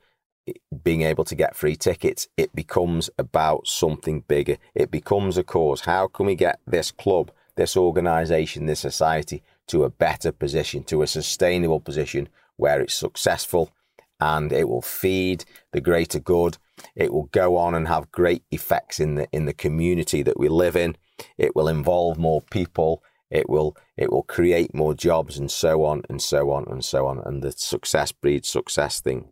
eh, 0.48 0.54
being 0.84 1.02
able 1.02 1.26
to 1.26 1.36
get 1.36 1.56
free 1.56 1.76
tickets. 1.76 2.28
It 2.38 2.56
becomes 2.56 3.10
about 3.18 3.68
something 3.68 4.22
bigger. 4.22 4.58
It 4.76 4.92
becomes 4.92 5.38
a 5.38 5.44
cause. 5.44 5.82
How 5.82 6.08
can 6.08 6.26
we 6.26 6.36
get 6.36 6.60
this 6.68 6.92
club, 6.92 7.32
this 7.56 7.76
organization, 7.76 8.66
this 8.66 8.80
society 8.80 9.44
to 9.68 9.84
a 9.84 9.90
better 9.90 10.32
position, 10.32 10.84
to 10.86 11.02
a 11.02 11.08
sustainable 11.08 11.80
position 11.80 12.30
where 12.56 12.82
it's 12.82 12.94
successful 12.94 13.72
and 14.20 14.52
it 14.52 14.68
will 14.68 14.82
feed 14.82 15.46
the 15.72 15.82
greater 15.82 16.20
good. 16.20 16.58
It 16.96 17.14
will 17.14 17.30
go 17.32 17.58
on 17.58 17.76
and 17.76 17.88
have 17.88 18.12
great 18.12 18.44
effects 18.52 19.00
in 19.00 19.16
the 19.16 19.28
in 19.32 19.46
the 19.46 19.54
community 19.54 20.24
that 20.24 20.40
we 20.40 20.48
live 20.50 20.76
in. 20.76 20.96
It 21.38 21.56
will 21.56 21.68
involve 21.68 22.18
more 22.18 22.42
people. 22.42 23.04
It 23.30 23.50
will 23.50 23.76
it 23.98 24.12
will 24.12 24.24
create 24.24 24.74
more 24.74 24.94
jobs 24.94 25.38
and 25.38 25.52
so 25.52 25.84
on 25.84 26.04
and 26.10 26.22
so 26.22 26.52
on 26.52 26.66
and 26.68 26.84
so 26.84 27.08
on. 27.08 27.20
And 27.20 27.42
the 27.42 27.52
success 27.52 28.12
breeds 28.12 28.48
success 28.48 29.02
thing. 29.02 29.30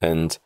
And 0.00 0.38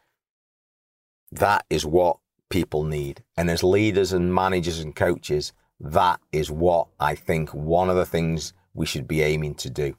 that 1.30 1.64
is 1.70 1.86
what 1.86 2.18
people 2.50 2.84
need. 2.84 3.24
And 3.36 3.50
as 3.50 3.62
leaders 3.62 4.12
and 4.12 4.34
managers 4.34 4.80
and 4.80 4.94
coaches, 4.94 5.52
that 5.80 6.20
is 6.32 6.50
what 6.50 6.88
I 7.00 7.14
think 7.14 7.50
one 7.50 7.90
of 7.90 7.96
the 7.96 8.06
things 8.06 8.52
we 8.74 8.86
should 8.86 9.08
be 9.08 9.22
aiming 9.22 9.54
to 9.56 9.70
do. 9.70 9.96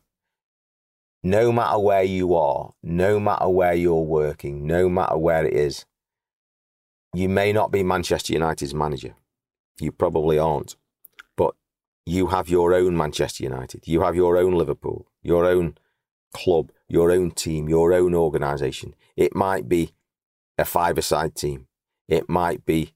No 1.24 1.52
matter 1.52 1.80
where 1.80 2.04
you 2.04 2.36
are, 2.36 2.74
no 2.84 3.20
matter 3.20 3.48
where 3.48 3.74
you're 3.74 4.02
working, 4.02 4.68
no 4.68 4.90
matter 4.90 5.18
where 5.18 5.46
it 5.46 5.54
is, 5.54 5.86
you 7.14 7.30
may 7.30 7.54
not 7.54 7.72
be 7.72 7.84
Manchester 7.84 8.34
United's 8.34 8.74
manager. 8.74 9.16
You 9.80 9.92
probably 9.92 10.38
aren't. 10.38 10.76
You 12.06 12.28
have 12.28 12.50
your 12.50 12.74
own 12.74 12.98
Manchester 12.98 13.44
United. 13.44 13.88
You 13.88 14.02
have 14.02 14.16
your 14.16 14.38
own 14.38 14.54
Liverpool, 14.54 15.08
your 15.22 15.46
own 15.46 15.78
club, 16.34 16.72
your 16.88 17.12
own 17.12 17.32
team, 17.32 17.70
your 17.70 17.94
own 17.94 18.14
organisation. 18.14 18.96
It 19.16 19.36
might 19.36 19.70
be 19.70 19.94
a 20.58 20.66
five-a-side 20.66 21.36
team. 21.36 21.68
It 22.08 22.28
might 22.28 22.66
be 22.66 22.94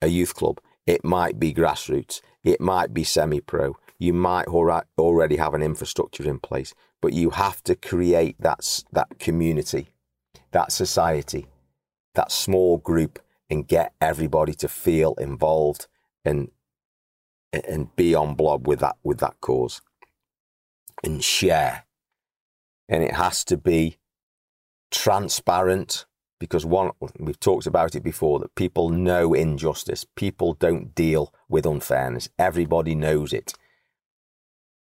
a 0.00 0.06
youth 0.08 0.34
club. 0.34 0.60
It 0.86 1.04
might 1.04 1.38
be 1.38 1.52
grassroots. 1.52 2.20
It 2.42 2.60
might 2.60 2.94
be 2.94 3.04
semi-pro. 3.04 3.76
You 3.98 4.12
might 4.12 4.46
already 4.46 5.36
have 5.36 5.54
an 5.54 5.62
infrastructure 5.62 6.28
in 6.28 6.38
place, 6.38 6.74
but 7.00 7.12
you 7.12 7.30
have 7.30 7.62
to 7.64 7.74
create 7.74 8.36
that, 8.40 8.84
that 8.92 9.18
community, 9.18 9.88
that 10.52 10.72
society, 10.72 11.46
that 12.14 12.32
small 12.32 12.78
group 12.78 13.18
and 13.50 13.68
get 13.68 13.92
everybody 14.00 14.54
to 14.54 14.68
feel 14.68 15.14
involved 15.14 15.86
and 16.24 16.50
and 17.66 17.94
be 17.96 18.14
on 18.14 18.34
blob 18.34 18.66
with 18.66 18.80
that 18.80 18.96
with 19.02 19.18
that 19.20 19.40
cause. 19.40 19.80
And 21.02 21.22
share. 21.22 21.84
And 22.88 23.02
it 23.02 23.14
has 23.14 23.44
to 23.44 23.56
be 23.56 23.98
transparent 24.90 26.06
because 26.38 26.66
one 26.66 26.90
we've 27.18 27.40
talked 27.40 27.66
about 27.66 27.94
it 27.94 28.02
before 28.02 28.38
that 28.38 28.54
people 28.54 28.90
know 28.90 29.34
injustice. 29.34 30.06
People 30.16 30.54
don't 30.54 30.94
deal 30.94 31.32
with 31.48 31.66
unfairness. 31.66 32.28
Everybody 32.38 32.94
knows 32.94 33.32
it. 33.32 33.54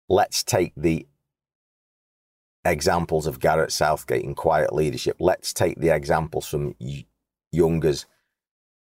Let's 0.09 0.43
take 0.43 0.73
the 0.77 1.07
examples 2.65 3.27
of 3.27 3.41
Gareth 3.41 3.73
Southgate 3.73 4.25
and 4.25 4.37
quiet 4.37 4.73
leadership. 4.73 5.17
Let's 5.19 5.53
take 5.53 5.81
the 5.81 5.95
examples 5.95 6.47
from 6.49 6.75
Younger's 7.51 8.07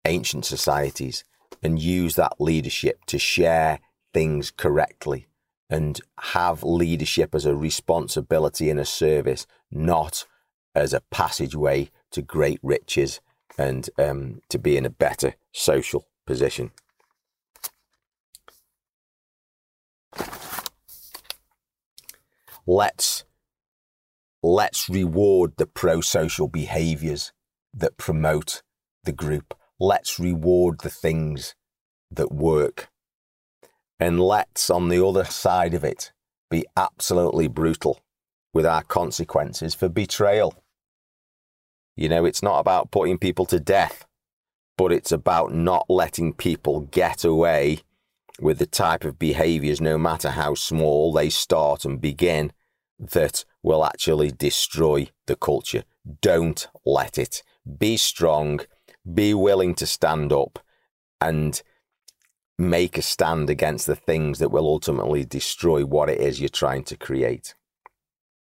ancient 0.04 0.44
societies 0.44 1.24
and 1.62 1.78
use 1.78 2.14
that 2.14 2.40
leadership 2.40 3.04
to 3.06 3.18
share 3.18 3.80
things 4.12 4.50
correctly 4.50 5.26
and 5.68 6.00
have 6.20 6.62
leadership 6.62 7.34
as 7.34 7.44
a 7.44 7.54
responsibility 7.54 8.70
and 8.70 8.78
a 8.78 8.84
service, 8.84 9.46
not 9.70 10.26
as 10.74 10.92
a 10.92 11.02
passageway 11.10 11.90
to 12.10 12.22
great 12.22 12.60
riches 12.62 13.20
and 13.58 13.90
um, 13.98 14.40
to 14.48 14.58
be 14.58 14.76
in 14.76 14.86
a 14.86 14.90
better 14.90 15.34
social 15.52 16.06
position. 16.26 16.70
Let's 22.66 23.24
let's 24.42 24.88
reward 24.88 25.54
the 25.56 25.66
pro-social 25.66 26.48
behaviours 26.48 27.32
that 27.72 27.96
promote 27.96 28.62
the 29.04 29.12
group. 29.12 29.54
Let's 29.78 30.18
reward 30.18 30.80
the 30.80 30.90
things 30.90 31.54
that 32.10 32.32
work 32.32 32.88
and 33.98 34.20
let's, 34.20 34.68
on 34.68 34.88
the 34.88 35.04
other 35.04 35.24
side 35.24 35.74
of 35.74 35.82
it, 35.82 36.12
be 36.50 36.66
absolutely 36.76 37.48
brutal 37.48 38.00
with 38.52 38.66
our 38.66 38.82
consequences 38.82 39.74
for 39.74 39.88
betrayal. 39.88 40.54
You 41.96 42.08
know, 42.08 42.24
it's 42.26 42.42
not 42.42 42.58
about 42.58 42.90
putting 42.90 43.16
people 43.18 43.46
to 43.46 43.58
death, 43.58 44.04
but 44.76 44.92
it's 44.92 45.12
about 45.12 45.54
not 45.54 45.86
letting 45.88 46.34
people 46.34 46.80
get 46.80 47.24
away 47.24 47.80
with 48.38 48.58
the 48.58 48.66
type 48.66 49.04
of 49.04 49.18
behaviors, 49.18 49.80
no 49.80 49.96
matter 49.96 50.30
how 50.30 50.54
small 50.54 51.10
they 51.12 51.30
start 51.30 51.86
and 51.86 51.98
begin, 51.98 52.52
that 52.98 53.46
will 53.62 53.84
actually 53.84 54.30
destroy 54.30 55.08
the 55.26 55.36
culture. 55.36 55.84
Don't 56.20 56.68
let 56.84 57.16
it. 57.16 57.42
Be 57.78 57.96
strong, 57.96 58.60
be 59.12 59.34
willing 59.34 59.74
to 59.76 59.86
stand 59.86 60.32
up 60.32 60.58
and 61.20 61.62
make 62.58 62.96
a 62.96 63.02
stand 63.02 63.50
against 63.50 63.86
the 63.86 63.96
things 63.96 64.38
that 64.38 64.50
will 64.50 64.66
ultimately 64.66 65.24
destroy 65.24 65.84
what 65.84 66.08
it 66.08 66.20
is 66.20 66.40
you're 66.40 66.48
trying 66.48 66.84
to 66.84 66.96
create. 66.96 67.54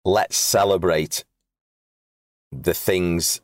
Let's 0.06 0.38
celebrate 0.38 1.24
the 2.52 2.74
things 2.74 3.42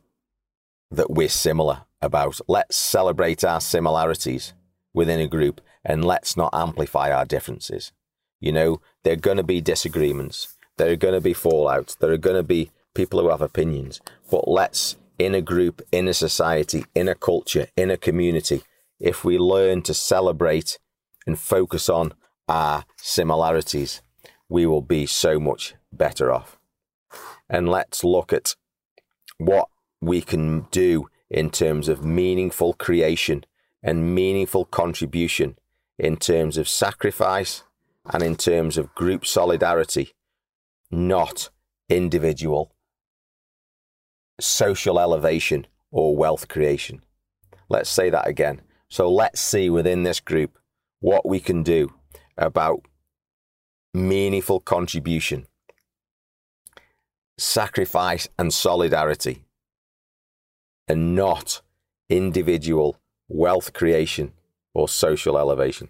that 0.90 1.10
we're 1.10 1.28
similar 1.28 1.82
about. 2.00 2.40
Let's 2.46 2.76
celebrate 2.76 3.44
our 3.44 3.60
similarities 3.60 4.52
within 4.92 5.20
a 5.20 5.28
group 5.28 5.60
and 5.84 6.04
let's 6.04 6.36
not 6.36 6.50
amplify 6.52 7.10
our 7.10 7.24
differences. 7.24 7.92
You 8.40 8.52
know, 8.52 8.80
there 9.02 9.14
are 9.14 9.16
going 9.16 9.36
to 9.36 9.42
be 9.42 9.60
disagreements, 9.60 10.56
there 10.76 10.90
are 10.90 10.96
going 10.96 11.14
to 11.14 11.20
be 11.20 11.34
fallouts, 11.34 11.98
there 11.98 12.12
are 12.12 12.18
going 12.18 12.36
to 12.36 12.42
be 12.42 12.70
people 12.94 13.20
who 13.20 13.28
have 13.28 13.42
opinions, 13.42 14.00
but 14.30 14.48
let's, 14.48 14.96
in 15.20 15.34
a 15.34 15.42
group, 15.42 15.82
in 15.92 16.08
a 16.08 16.14
society, 16.14 16.86
in 16.94 17.06
a 17.06 17.14
culture, 17.14 17.66
in 17.76 17.90
a 17.90 17.96
community, 17.98 18.62
if 18.98 19.22
we 19.22 19.38
learn 19.38 19.82
to 19.82 19.92
celebrate 19.92 20.78
and 21.26 21.38
focus 21.38 21.90
on 21.90 22.14
our 22.48 22.84
similarities, 22.96 24.00
we 24.48 24.64
will 24.64 24.80
be 24.80 25.04
so 25.04 25.38
much 25.38 25.74
better 25.92 26.32
off. 26.32 26.58
And 27.50 27.68
let's 27.68 28.02
look 28.02 28.32
at 28.32 28.56
what 29.36 29.68
we 30.00 30.22
can 30.22 30.62
do 30.70 31.08
in 31.28 31.50
terms 31.50 31.88
of 31.88 32.02
meaningful 32.02 32.72
creation 32.72 33.44
and 33.82 34.14
meaningful 34.14 34.64
contribution 34.64 35.58
in 35.98 36.16
terms 36.16 36.56
of 36.56 36.66
sacrifice 36.66 37.62
and 38.06 38.22
in 38.22 38.36
terms 38.36 38.78
of 38.78 38.94
group 38.94 39.26
solidarity, 39.26 40.14
not 40.90 41.50
individual 41.90 42.72
social 44.40 44.98
elevation 44.98 45.66
or 45.90 46.16
wealth 46.16 46.48
creation. 46.48 47.02
Let's 47.68 47.90
say 47.90 48.10
that 48.10 48.26
again. 48.26 48.62
So 48.88 49.10
let's 49.10 49.40
see 49.40 49.70
within 49.70 50.02
this 50.02 50.20
group 50.20 50.58
what 51.00 51.26
we 51.26 51.40
can 51.40 51.62
do 51.62 51.92
about 52.36 52.82
meaningful 53.94 54.60
contribution, 54.60 55.46
sacrifice, 57.38 58.28
and 58.38 58.52
solidarity, 58.52 59.44
and 60.88 61.14
not 61.14 61.62
individual 62.08 62.96
wealth 63.28 63.72
creation 63.72 64.32
or 64.74 64.88
social 64.88 65.38
elevation. 65.38 65.88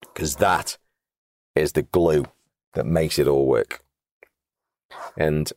Because 0.00 0.36
that 0.36 0.78
is 1.54 1.72
the 1.72 1.82
glue 1.82 2.24
that 2.74 2.86
makes 2.86 3.18
it 3.18 3.28
all 3.28 3.46
work. 3.46 3.82
And 5.16 5.52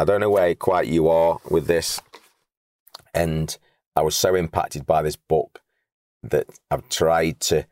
I 0.00 0.04
don't 0.04 0.22
know 0.22 0.30
where 0.30 0.54
quite 0.54 0.86
you 0.86 1.10
are 1.10 1.40
with 1.50 1.66
this. 1.66 2.00
And 3.12 3.54
I 3.94 4.00
was 4.00 4.16
so 4.16 4.34
impacted 4.34 4.86
by 4.86 5.02
this 5.02 5.16
book 5.16 5.60
that 6.22 6.46
I've 6.70 6.88
tried 6.88 7.38
to 7.40 7.66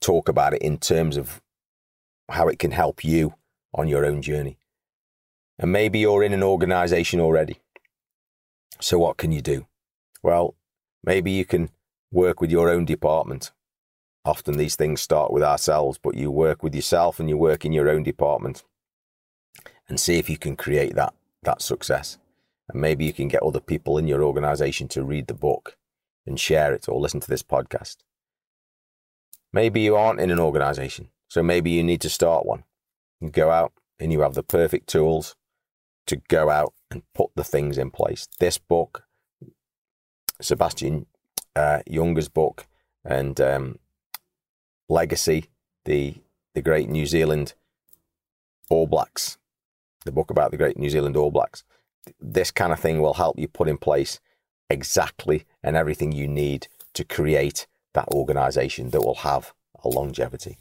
talk 0.00 0.28
about 0.28 0.54
it 0.54 0.62
in 0.62 0.76
terms 0.78 1.16
of 1.16 1.40
how 2.28 2.48
it 2.48 2.58
can 2.58 2.72
help 2.72 3.04
you 3.04 3.34
on 3.72 3.86
your 3.86 4.04
own 4.04 4.22
journey. 4.22 4.58
And 5.56 5.70
maybe 5.70 6.00
you're 6.00 6.24
in 6.24 6.32
an 6.32 6.42
organization 6.42 7.20
already. 7.20 7.60
So, 8.80 8.98
what 8.98 9.18
can 9.18 9.30
you 9.30 9.40
do? 9.40 9.68
Well, 10.20 10.56
maybe 11.04 11.30
you 11.30 11.44
can 11.44 11.70
work 12.10 12.40
with 12.40 12.50
your 12.50 12.68
own 12.68 12.84
department. 12.84 13.52
Often 14.24 14.56
these 14.56 14.74
things 14.74 15.00
start 15.00 15.32
with 15.32 15.44
ourselves, 15.44 15.96
but 15.96 16.16
you 16.16 16.32
work 16.32 16.64
with 16.64 16.74
yourself 16.74 17.20
and 17.20 17.28
you 17.28 17.36
work 17.36 17.64
in 17.64 17.72
your 17.72 17.88
own 17.88 18.02
department 18.02 18.64
and 19.88 19.98
see 19.98 20.18
if 20.18 20.28
you 20.28 20.36
can 20.36 20.56
create 20.56 20.94
that, 20.94 21.14
that 21.42 21.62
success. 21.62 22.18
And 22.68 22.80
maybe 22.80 23.04
you 23.04 23.12
can 23.12 23.28
get 23.28 23.42
other 23.42 23.60
people 23.60 23.98
in 23.98 24.06
your 24.06 24.22
organization 24.22 24.88
to 24.88 25.02
read 25.02 25.26
the 25.26 25.34
book 25.34 25.76
and 26.26 26.38
share 26.38 26.74
it 26.74 26.88
or 26.88 27.00
listen 27.00 27.20
to 27.20 27.28
this 27.28 27.42
podcast. 27.42 27.96
Maybe 29.52 29.80
you 29.80 29.96
aren't 29.96 30.20
in 30.20 30.30
an 30.30 30.38
organization, 30.38 31.08
so 31.28 31.42
maybe 31.42 31.70
you 31.70 31.82
need 31.82 32.02
to 32.02 32.10
start 32.10 32.44
one. 32.44 32.64
You 33.20 33.30
go 33.30 33.50
out 33.50 33.72
and 33.98 34.12
you 34.12 34.20
have 34.20 34.34
the 34.34 34.42
perfect 34.42 34.88
tools 34.88 35.36
to 36.06 36.16
go 36.28 36.50
out 36.50 36.74
and 36.90 37.02
put 37.14 37.30
the 37.34 37.44
things 37.44 37.78
in 37.78 37.90
place. 37.90 38.28
This 38.38 38.58
book, 38.58 39.04
Sebastian 40.40 41.06
uh, 41.56 41.80
Junger's 41.90 42.28
book, 42.28 42.66
and 43.04 43.40
um, 43.40 43.78
Legacy, 44.88 45.46
the 45.84 46.16
the 46.54 46.62
great 46.62 46.88
New 46.88 47.06
Zealand 47.06 47.54
All 48.68 48.86
Blacks, 48.86 49.38
the 50.04 50.12
book 50.12 50.30
about 50.30 50.50
the 50.50 50.56
great 50.56 50.78
New 50.78 50.90
Zealand 50.90 51.16
All 51.16 51.30
Blacks. 51.30 51.64
This 52.20 52.50
kind 52.50 52.72
of 52.72 52.80
thing 52.80 53.00
will 53.00 53.14
help 53.14 53.38
you 53.38 53.48
put 53.48 53.68
in 53.68 53.78
place 53.78 54.20
exactly 54.70 55.44
and 55.62 55.76
everything 55.76 56.12
you 56.12 56.28
need 56.28 56.68
to 56.94 57.04
create 57.04 57.66
that 57.94 58.08
organization 58.08 58.90
that 58.90 59.02
will 59.02 59.16
have 59.16 59.52
a 59.84 59.88
longevity. 59.88 60.58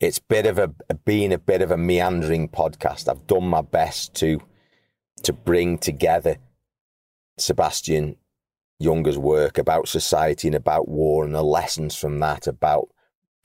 It's 0.00 0.18
bit 0.18 0.46
of 0.46 0.58
a 0.58 0.68
been 1.04 1.32
a 1.32 1.38
bit 1.38 1.62
of 1.62 1.70
a 1.70 1.76
meandering 1.76 2.48
podcast. 2.48 3.08
I've 3.08 3.26
done 3.26 3.48
my 3.48 3.62
best 3.62 4.14
to 4.16 4.40
to 5.22 5.32
bring 5.32 5.78
together 5.78 6.36
Sebastian 7.38 8.16
Junger's 8.82 9.18
work 9.18 9.56
about 9.56 9.88
society 9.88 10.48
and 10.48 10.54
about 10.54 10.88
war 10.88 11.24
and 11.24 11.34
the 11.34 11.42
lessons 11.42 11.96
from 11.96 12.18
that 12.20 12.46
about 12.46 12.88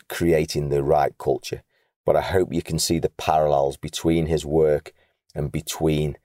creating 0.10 0.70
the 0.70 0.84
right 0.84 1.18
culture. 1.18 1.64
But 2.10 2.16
I 2.16 2.22
hope 2.22 2.52
you 2.52 2.64
can 2.64 2.80
see 2.80 2.98
the 2.98 3.12
parallels 3.12 3.78
between 3.78 4.26
his 4.26 4.44
work 4.44 4.94
and 5.36 5.52
between 5.52 6.18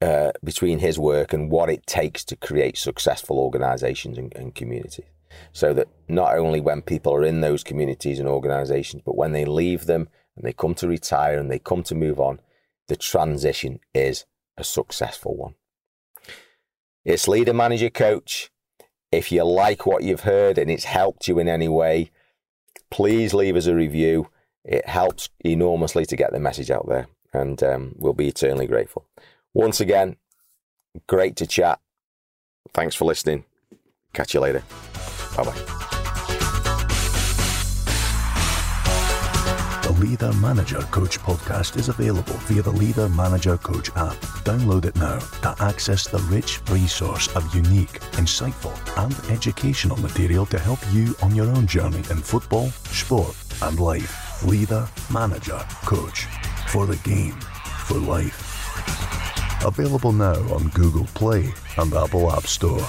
uh, 0.00 0.30
between 0.44 0.78
his 0.78 0.96
work 0.96 1.32
and 1.32 1.50
what 1.50 1.68
it 1.68 1.88
takes 1.88 2.24
to 2.26 2.36
create 2.36 2.78
successful 2.78 3.40
organizations 3.40 4.16
and, 4.16 4.32
and 4.36 4.54
communities. 4.54 5.06
So 5.52 5.74
that 5.74 5.88
not 6.06 6.38
only 6.38 6.60
when 6.60 6.82
people 6.82 7.12
are 7.12 7.24
in 7.24 7.40
those 7.40 7.64
communities 7.64 8.20
and 8.20 8.28
organizations, 8.28 9.02
but 9.04 9.16
when 9.16 9.32
they 9.32 9.44
leave 9.44 9.86
them 9.86 10.08
and 10.36 10.46
they 10.46 10.52
come 10.52 10.76
to 10.76 10.86
retire 10.86 11.36
and 11.36 11.50
they 11.50 11.58
come 11.58 11.82
to 11.82 11.96
move 11.96 12.20
on, 12.20 12.38
the 12.86 12.94
transition 12.94 13.80
is 13.92 14.24
a 14.56 14.62
successful 14.62 15.36
one. 15.36 15.54
It's 17.04 17.26
leader, 17.26 17.54
manager, 17.54 17.90
coach. 17.90 18.52
If 19.10 19.32
you 19.32 19.42
like 19.42 19.84
what 19.84 20.04
you've 20.04 20.20
heard 20.20 20.58
and 20.58 20.70
it's 20.70 20.84
helped 20.84 21.26
you 21.26 21.40
in 21.40 21.48
any 21.48 21.66
way, 21.66 22.12
please 22.88 23.34
leave 23.34 23.56
us 23.56 23.66
a 23.66 23.74
review. 23.74 24.28
It 24.64 24.86
helps 24.86 25.28
enormously 25.40 26.04
to 26.06 26.16
get 26.16 26.32
the 26.32 26.40
message 26.40 26.70
out 26.70 26.86
there, 26.88 27.08
and 27.32 27.62
um, 27.62 27.94
we'll 27.96 28.12
be 28.12 28.28
eternally 28.28 28.66
grateful. 28.66 29.06
Once 29.54 29.80
again, 29.80 30.16
great 31.06 31.36
to 31.36 31.46
chat. 31.46 31.80
Thanks 32.72 32.94
for 32.94 33.04
listening. 33.04 33.44
Catch 34.12 34.34
you 34.34 34.40
later. 34.40 34.62
Bye 35.36 35.44
bye. 35.44 35.80
The 39.82 39.92
Leader 39.98 40.32
Manager 40.34 40.82
Coach 40.92 41.18
podcast 41.18 41.76
is 41.76 41.88
available 41.88 42.34
via 42.44 42.62
the 42.62 42.70
Leader 42.70 43.08
Manager 43.08 43.56
Coach 43.56 43.90
app. 43.96 44.14
Download 44.44 44.84
it 44.84 44.94
now 44.96 45.18
to 45.18 45.62
access 45.62 46.06
the 46.06 46.18
rich 46.30 46.60
resource 46.70 47.28
of 47.34 47.52
unique, 47.54 48.00
insightful, 48.12 48.74
and 49.02 49.14
educational 49.32 49.96
material 49.96 50.46
to 50.46 50.58
help 50.58 50.78
you 50.92 51.14
on 51.22 51.34
your 51.34 51.46
own 51.46 51.66
journey 51.66 51.98
in 51.98 52.18
football, 52.18 52.68
sport, 52.68 53.34
and 53.62 53.80
life. 53.80 54.29
Leader 54.44 54.88
Manager 55.12 55.58
Coach 55.84 56.26
for 56.68 56.86
the 56.86 56.96
game, 56.96 57.38
for 57.86 57.94
life. 57.94 58.46
Available 59.64 60.12
now 60.12 60.40
on 60.54 60.68
Google 60.68 61.06
Play 61.14 61.52
and 61.76 61.92
Apple 61.92 62.32
App 62.32 62.46
Store. 62.46 62.80